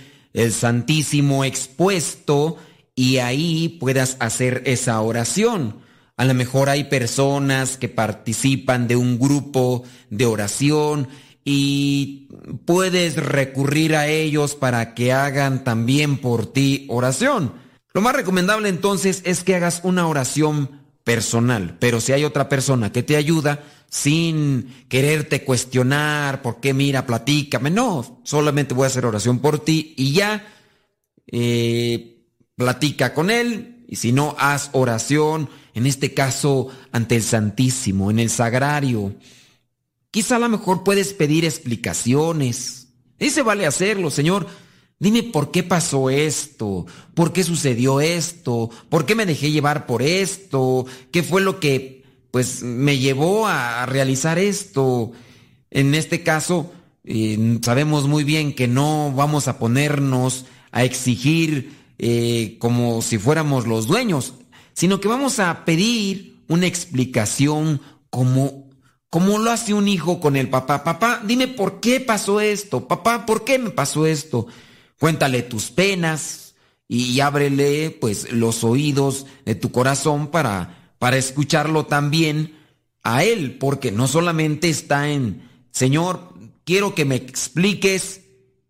Santísimo 0.50 1.44
expuesto 1.44 2.56
y 2.96 3.18
ahí 3.18 3.68
puedas 3.78 4.16
hacer 4.18 4.64
esa 4.66 5.00
oración. 5.00 5.76
A 6.16 6.24
lo 6.24 6.34
mejor 6.34 6.70
hay 6.70 6.82
personas 6.84 7.76
que 7.76 7.88
participan 7.88 8.88
de 8.88 8.96
un 8.96 9.20
grupo 9.20 9.84
de 10.10 10.26
oración 10.26 11.06
y 11.44 12.30
puedes 12.64 13.14
recurrir 13.14 13.94
a 13.94 14.08
ellos 14.08 14.56
para 14.56 14.92
que 14.94 15.12
hagan 15.12 15.62
también 15.62 16.18
por 16.18 16.52
ti 16.52 16.84
oración. 16.88 17.52
Lo 17.92 18.00
más 18.00 18.16
recomendable 18.16 18.68
entonces 18.68 19.22
es 19.24 19.44
que 19.44 19.54
hagas 19.54 19.82
una 19.84 20.08
oración 20.08 20.83
personal, 21.04 21.76
pero 21.78 22.00
si 22.00 22.12
hay 22.12 22.24
otra 22.24 22.48
persona 22.48 22.90
que 22.90 23.02
te 23.02 23.16
ayuda 23.16 23.62
sin 23.88 24.86
quererte 24.88 25.44
cuestionar, 25.44 26.42
por 26.42 26.60
qué 26.60 26.74
mira, 26.74 27.06
platícame, 27.06 27.70
no, 27.70 28.20
solamente 28.24 28.74
voy 28.74 28.84
a 28.84 28.88
hacer 28.88 29.06
oración 29.06 29.38
por 29.38 29.58
ti 29.58 29.94
y 29.96 30.14
ya 30.14 30.46
eh, 31.26 32.24
platica 32.56 33.14
con 33.14 33.30
él 33.30 33.84
y 33.86 33.96
si 33.96 34.12
no, 34.12 34.34
haz 34.38 34.70
oración, 34.72 35.48
en 35.74 35.86
este 35.86 36.14
caso 36.14 36.68
ante 36.90 37.16
el 37.16 37.22
Santísimo, 37.22 38.10
en 38.10 38.18
el 38.18 38.30
Sagrario. 38.30 39.14
Quizá 40.10 40.36
a 40.36 40.40
lo 40.40 40.48
mejor 40.48 40.84
puedes 40.84 41.12
pedir 41.12 41.44
explicaciones. 41.44 42.88
Y 43.18 43.30
se 43.30 43.42
vale 43.42 43.66
hacerlo, 43.66 44.10
Señor. 44.10 44.46
Dime 44.98 45.22
por 45.24 45.50
qué 45.50 45.62
pasó 45.62 46.08
esto, 46.08 46.86
por 47.14 47.32
qué 47.32 47.42
sucedió 47.42 48.00
esto, 48.00 48.70
por 48.88 49.06
qué 49.06 49.14
me 49.14 49.26
dejé 49.26 49.50
llevar 49.50 49.86
por 49.86 50.02
esto, 50.02 50.86
qué 51.10 51.22
fue 51.22 51.40
lo 51.40 51.60
que 51.60 52.04
pues 52.30 52.62
me 52.62 52.98
llevó 52.98 53.46
a 53.46 53.86
realizar 53.86 54.38
esto. 54.38 55.12
En 55.70 55.94
este 55.94 56.22
caso, 56.22 56.72
eh, 57.04 57.58
sabemos 57.62 58.08
muy 58.08 58.24
bien 58.24 58.54
que 58.54 58.66
no 58.66 59.12
vamos 59.14 59.46
a 59.46 59.58
ponernos 59.58 60.46
a 60.72 60.84
exigir 60.84 61.76
eh, 61.98 62.56
como 62.58 63.02
si 63.02 63.18
fuéramos 63.18 63.66
los 63.66 63.86
dueños, 63.86 64.34
sino 64.72 65.00
que 65.00 65.08
vamos 65.08 65.38
a 65.38 65.64
pedir 65.64 66.42
una 66.48 66.66
explicación 66.66 67.80
como, 68.10 68.70
como 69.10 69.38
lo 69.38 69.50
hace 69.50 69.74
un 69.74 69.86
hijo 69.86 70.20
con 70.20 70.36
el 70.36 70.48
papá. 70.48 70.82
Papá, 70.82 71.20
dime 71.24 71.48
por 71.48 71.80
qué 71.80 72.00
pasó 72.00 72.40
esto. 72.40 72.88
Papá, 72.88 73.26
¿por 73.26 73.44
qué 73.44 73.58
me 73.58 73.70
pasó 73.70 74.06
esto? 74.06 74.46
Cuéntale 75.04 75.42
tus 75.42 75.70
penas 75.70 76.54
y 76.88 77.20
ábrele 77.20 77.90
pues 77.90 78.32
los 78.32 78.64
oídos 78.64 79.26
de 79.44 79.54
tu 79.54 79.70
corazón 79.70 80.28
para, 80.28 80.94
para 80.98 81.18
escucharlo 81.18 81.84
también 81.84 82.56
a 83.02 83.22
él, 83.22 83.58
porque 83.58 83.92
no 83.92 84.08
solamente 84.08 84.70
está 84.70 85.10
en, 85.10 85.46
Señor, 85.72 86.32
quiero 86.64 86.94
que 86.94 87.04
me 87.04 87.16
expliques 87.16 88.22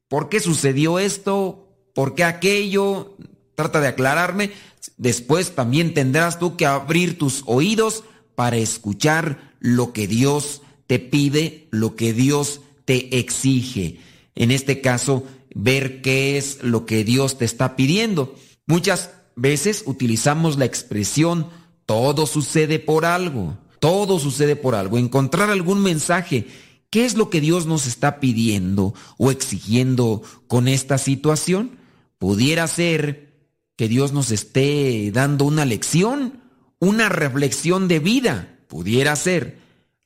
por 0.08 0.28
qué 0.28 0.40
sucedió 0.40 0.98
esto, 0.98 1.68
por 1.94 2.16
qué 2.16 2.24
aquello, 2.24 3.16
trata 3.54 3.80
de 3.80 3.86
aclararme. 3.86 4.50
Después 4.96 5.54
también 5.54 5.94
tendrás 5.94 6.40
tú 6.40 6.56
que 6.56 6.66
abrir 6.66 7.16
tus 7.16 7.44
oídos 7.46 8.02
para 8.34 8.56
escuchar 8.56 9.54
lo 9.60 9.92
que 9.92 10.08
Dios 10.08 10.62
te 10.88 10.98
pide, 10.98 11.68
lo 11.70 11.94
que 11.94 12.12
Dios 12.12 12.60
te 12.86 13.20
exige. 13.20 14.00
En 14.34 14.50
este 14.50 14.80
caso, 14.80 15.22
ver 15.54 16.02
qué 16.02 16.36
es 16.36 16.62
lo 16.62 16.84
que 16.86 17.04
Dios 17.04 17.38
te 17.38 17.44
está 17.44 17.76
pidiendo. 17.76 18.34
Muchas 18.66 19.10
veces 19.36 19.84
utilizamos 19.86 20.58
la 20.58 20.64
expresión 20.64 21.48
todo 21.86 22.26
sucede 22.26 22.78
por 22.78 23.04
algo, 23.04 23.58
todo 23.78 24.18
sucede 24.18 24.56
por 24.56 24.74
algo, 24.74 24.96
encontrar 24.98 25.50
algún 25.50 25.82
mensaje 25.82 26.46
¿Qué 26.94 27.04
es 27.04 27.16
lo 27.16 27.28
que 27.28 27.40
Dios 27.40 27.66
nos 27.66 27.88
está 27.88 28.20
pidiendo 28.20 28.94
o 29.18 29.32
exigiendo 29.32 30.22
con 30.46 30.68
esta 30.68 30.96
situación? 30.96 31.76
Pudiera 32.18 32.68
ser 32.68 33.48
que 33.74 33.88
Dios 33.88 34.12
nos 34.12 34.30
esté 34.30 35.10
dando 35.10 35.44
una 35.44 35.64
lección, 35.64 36.40
una 36.78 37.08
reflexión 37.08 37.88
de 37.88 37.98
vida. 37.98 38.60
Pudiera 38.68 39.16
ser. 39.16 39.58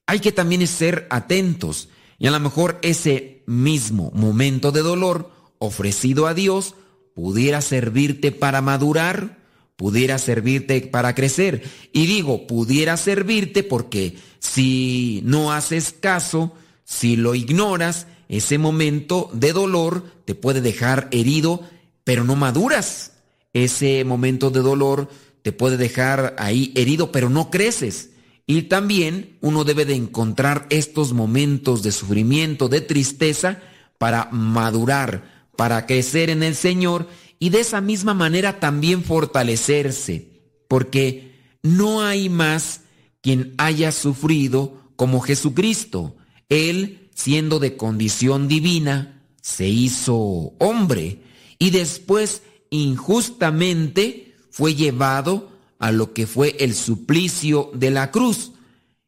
Hay 0.07 0.21
que 0.21 0.33
también 0.33 0.67
ser 0.67 1.07
atentos 1.11 1.91
y 2.19 2.27
a 2.27 2.31
lo 2.31 2.41
mejor 2.41 2.79
ese 2.81 3.45
mismo 3.47 4.11
momento 4.15 4.73
de 4.73 4.81
dolor 4.81 5.31
ofrecido 5.59 6.27
a 6.27 6.35
Dios 6.35 6.75
pudiera 7.15 7.61
servirte 7.61 8.31
para 8.33 8.63
madurar, 8.63 9.39
pudiera 9.77 10.19
servirte 10.19 10.81
para 10.83 11.15
crecer. 11.15 11.63
Y 11.93 12.07
digo, 12.07 12.47
pudiera 12.47 12.97
servirte 12.97 13.63
porque 13.63 14.17
si 14.39 15.21
no 15.25 15.53
haces 15.53 15.93
caso, 15.93 16.53
si 16.85 17.17
lo 17.17 17.35
ignoras, 17.35 18.07
ese 18.29 18.59
momento 18.59 19.31
de 19.33 19.53
dolor 19.53 20.05
te 20.25 20.35
puede 20.35 20.61
dejar 20.61 21.09
herido, 21.11 21.63
pero 22.05 22.25
no 22.25 22.37
maduras. 22.37 23.13
Ese 23.53 24.05
momento 24.05 24.51
de 24.51 24.61
dolor 24.61 25.09
te 25.43 25.53
puede 25.53 25.77
dejar 25.77 26.37
ahí 26.39 26.73
herido, 26.77 27.11
pero 27.11 27.31
no 27.31 27.51
creces. 27.51 28.11
Y 28.47 28.63
también 28.63 29.37
uno 29.41 29.65
debe 29.65 29.85
de 29.85 29.95
encontrar 29.95 30.67
estos 30.71 31.13
momentos 31.13 31.83
de 31.83 31.93
sufrimiento, 31.93 32.69
de 32.69 32.81
tristeza, 32.81 33.61
para 33.99 34.29
madurar, 34.31 35.38
para 35.59 35.87
crecer 35.87 36.31
en 36.31 36.45
el 36.45 36.55
Señor 36.55 37.09
y 37.41 37.49
de 37.51 37.59
esa 37.59 37.81
misma 37.81 38.15
manera 38.15 38.61
también 38.61 39.03
fortalecerse, 39.03 40.29
porque 40.69 41.33
no 41.65 42.01
hay 42.01 42.29
más 42.29 42.83
quien 43.23 43.55
haya 43.59 43.91
sufrido 43.91 44.81
como 44.95 45.19
Jesucristo. 45.19 46.15
Él, 46.49 47.11
siendo 47.13 47.59
de 47.59 47.77
condición 47.77 48.47
divina, 48.47 49.25
se 49.43 49.67
hizo 49.67 50.53
hombre 50.61 51.23
y 51.59 51.71
después 51.71 52.43
injustamente 52.71 54.37
fue 54.53 54.77
llevado 54.77 55.51
a 55.81 55.91
lo 55.91 56.13
que 56.13 56.29
fue 56.29 56.55
el 56.61 56.73
suplicio 56.73 57.73
de 57.75 57.91
la 57.91 58.13
cruz 58.13 58.53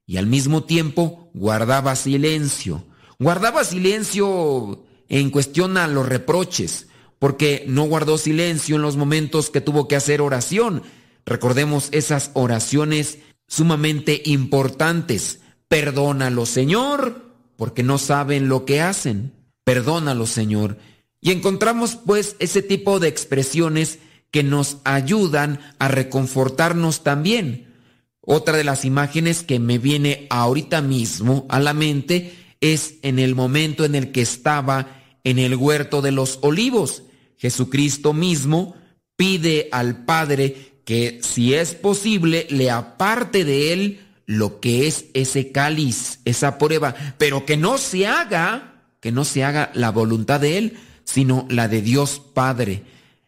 y 0.04 0.16
al 0.16 0.26
mismo 0.26 0.64
tiempo 0.64 1.30
guardaba 1.32 1.94
silencio. 1.94 2.84
Guardaba 3.20 3.62
silencio 3.62 4.82
en 5.10 5.30
cuestión 5.30 5.76
a 5.76 5.86
los 5.88 6.08
reproches, 6.08 6.86
porque 7.18 7.64
no 7.66 7.84
guardó 7.84 8.16
silencio 8.16 8.76
en 8.76 8.82
los 8.82 8.96
momentos 8.96 9.50
que 9.50 9.60
tuvo 9.60 9.86
que 9.88 9.96
hacer 9.96 10.22
oración. 10.22 10.82
Recordemos 11.26 11.88
esas 11.92 12.30
oraciones 12.32 13.18
sumamente 13.46 14.22
importantes. 14.24 15.40
Perdónalo, 15.68 16.46
Señor, 16.46 17.34
porque 17.56 17.82
no 17.82 17.98
saben 17.98 18.48
lo 18.48 18.64
que 18.64 18.80
hacen. 18.80 19.34
Perdónalo, 19.64 20.26
Señor. 20.26 20.78
Y 21.20 21.32
encontramos 21.32 21.96
pues 21.96 22.36
ese 22.38 22.62
tipo 22.62 23.00
de 23.00 23.08
expresiones 23.08 23.98
que 24.30 24.42
nos 24.42 24.78
ayudan 24.84 25.60
a 25.78 25.88
reconfortarnos 25.88 27.02
también. 27.02 27.74
Otra 28.20 28.56
de 28.56 28.64
las 28.64 28.84
imágenes 28.84 29.42
que 29.42 29.58
me 29.58 29.78
viene 29.78 30.26
ahorita 30.30 30.80
mismo 30.82 31.46
a 31.48 31.58
la 31.58 31.74
mente 31.74 32.54
es 32.60 32.94
en 33.02 33.18
el 33.18 33.34
momento 33.34 33.84
en 33.84 33.94
el 33.94 34.12
que 34.12 34.22
estaba 34.22 34.99
en 35.24 35.38
el 35.38 35.56
huerto 35.56 36.02
de 36.02 36.12
los 36.12 36.38
olivos. 36.42 37.02
Jesucristo 37.36 38.12
mismo 38.12 38.74
pide 39.16 39.68
al 39.72 40.04
Padre 40.04 40.80
que 40.84 41.20
si 41.22 41.54
es 41.54 41.74
posible 41.74 42.46
le 42.50 42.70
aparte 42.70 43.44
de 43.44 43.72
él 43.72 44.00
lo 44.30 44.60
que 44.60 44.86
es 44.86 45.06
ese 45.12 45.50
cáliz, 45.50 46.20
esa 46.24 46.56
prueba, 46.56 46.94
pero 47.18 47.44
que 47.44 47.56
no 47.56 47.78
se 47.78 48.06
haga, 48.06 48.84
que 49.00 49.10
no 49.10 49.24
se 49.24 49.42
haga 49.42 49.72
la 49.74 49.90
voluntad 49.90 50.38
de 50.38 50.56
Él, 50.56 50.78
sino 51.02 51.46
la 51.50 51.66
de 51.66 51.82
Dios 51.82 52.22
Padre. 52.32 52.84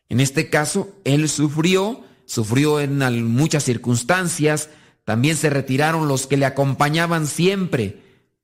En 0.08 0.20
este 0.20 0.48
caso, 0.48 0.94
Él 1.02 1.28
sufrió, 1.28 2.04
sufrió 2.24 2.78
en 2.78 3.24
muchas 3.24 3.64
circunstancias, 3.64 4.68
también 5.04 5.36
se 5.36 5.50
retiraron 5.50 6.06
los 6.06 6.28
que 6.28 6.36
le 6.36 6.46
acompañaban 6.46 7.26
siempre. 7.26 7.98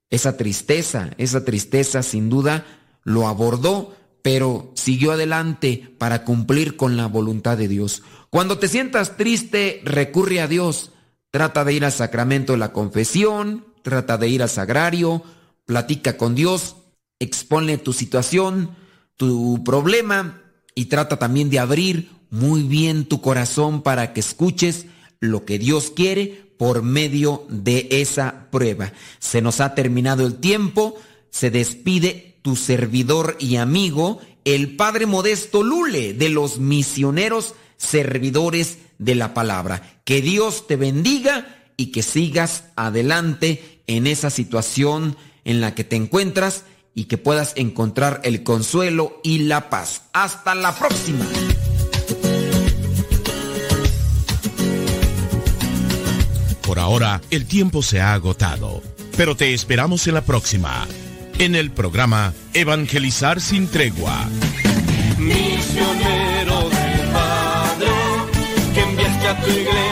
Esa 0.09 0.35
tristeza, 0.35 1.11
esa 1.17 1.45
tristeza 1.45 2.03
sin 2.03 2.29
duda 2.29 2.65
lo 3.09 3.27
abordó, 3.27 3.95
pero 4.21 4.71
siguió 4.75 5.11
adelante 5.11 5.93
para 5.97 6.23
cumplir 6.23 6.77
con 6.77 6.97
la 6.97 7.07
voluntad 7.07 7.57
de 7.57 7.67
Dios. 7.67 8.03
Cuando 8.29 8.59
te 8.59 8.67
sientas 8.67 9.17
triste, 9.17 9.81
recurre 9.83 10.41
a 10.41 10.47
Dios 10.47 10.91
Trata 11.31 11.63
de 11.63 11.73
ir 11.73 11.85
al 11.85 11.91
sacramento 11.91 12.53
de 12.53 12.59
la 12.59 12.73
confesión, 12.73 13.65
trata 13.83 14.17
de 14.17 14.29
ir 14.29 14.41
al 14.41 14.49
sagrario, 14.49 15.21
platica 15.65 16.17
con 16.17 16.33
Dios, 16.33 16.77
expone 17.19 17.77
tu 17.77 17.93
situación, 17.93 18.75
tu 19.15 19.63
problema 19.63 20.41
y 20.73 20.85
trata 20.85 21.19
también 21.19 21.51
de 21.51 21.59
abrir 21.59 22.09
muy 22.31 22.63
bien 22.63 23.05
tu 23.05 23.21
corazón 23.21 23.83
para 23.83 24.11
que 24.11 24.21
escuches 24.21 24.87
lo 25.19 25.45
que 25.45 25.59
Dios 25.59 25.91
quiere 25.95 26.51
por 26.57 26.81
medio 26.81 27.45
de 27.49 27.87
esa 27.91 28.49
prueba. 28.49 28.91
Se 29.19 29.41
nos 29.41 29.59
ha 29.59 29.75
terminado 29.75 30.25
el 30.25 30.35
tiempo, 30.35 30.95
se 31.29 31.51
despide 31.51 32.28
tu 32.41 32.55
servidor 32.55 33.35
y 33.39 33.57
amigo, 33.57 34.19
el 34.45 34.75
Padre 34.75 35.05
Modesto 35.05 35.63
Lule, 35.63 36.13
de 36.13 36.29
los 36.29 36.59
misioneros 36.59 37.55
servidores 37.77 38.79
de 38.97 39.15
la 39.15 39.33
palabra. 39.33 40.01
Que 40.05 40.21
Dios 40.21 40.67
te 40.67 40.75
bendiga 40.75 41.63
y 41.77 41.87
que 41.87 42.03
sigas 42.03 42.65
adelante 42.75 43.81
en 43.87 44.05
esa 44.07 44.29
situación 44.29 45.17
en 45.45 45.61
la 45.61 45.73
que 45.73 45.83
te 45.83 45.95
encuentras 45.95 46.65
y 46.93 47.05
que 47.05 47.17
puedas 47.17 47.53
encontrar 47.55 48.21
el 48.23 48.43
consuelo 48.43 49.19
y 49.23 49.39
la 49.39 49.69
paz. 49.69 50.03
Hasta 50.13 50.55
la 50.55 50.77
próxima. 50.77 51.25
Por 56.61 56.77
ahora, 56.77 57.21
el 57.31 57.45
tiempo 57.47 57.81
se 57.81 57.99
ha 57.99 58.13
agotado, 58.13 58.83
pero 59.17 59.35
te 59.35 59.53
esperamos 59.53 60.05
en 60.05 60.13
la 60.13 60.21
próxima, 60.21 60.87
en 61.39 61.55
el 61.55 61.71
programa 61.71 62.33
Evangelizar 62.53 63.39
sin 63.39 63.67
tregua. 63.67 64.27
Misionero 65.17 66.69
del 66.69 67.07
Padre, 67.13 67.87
que 68.73 68.81
enviaste 68.81 69.27
a 69.27 69.41
tu 69.41 69.49
iglesia 69.49 69.88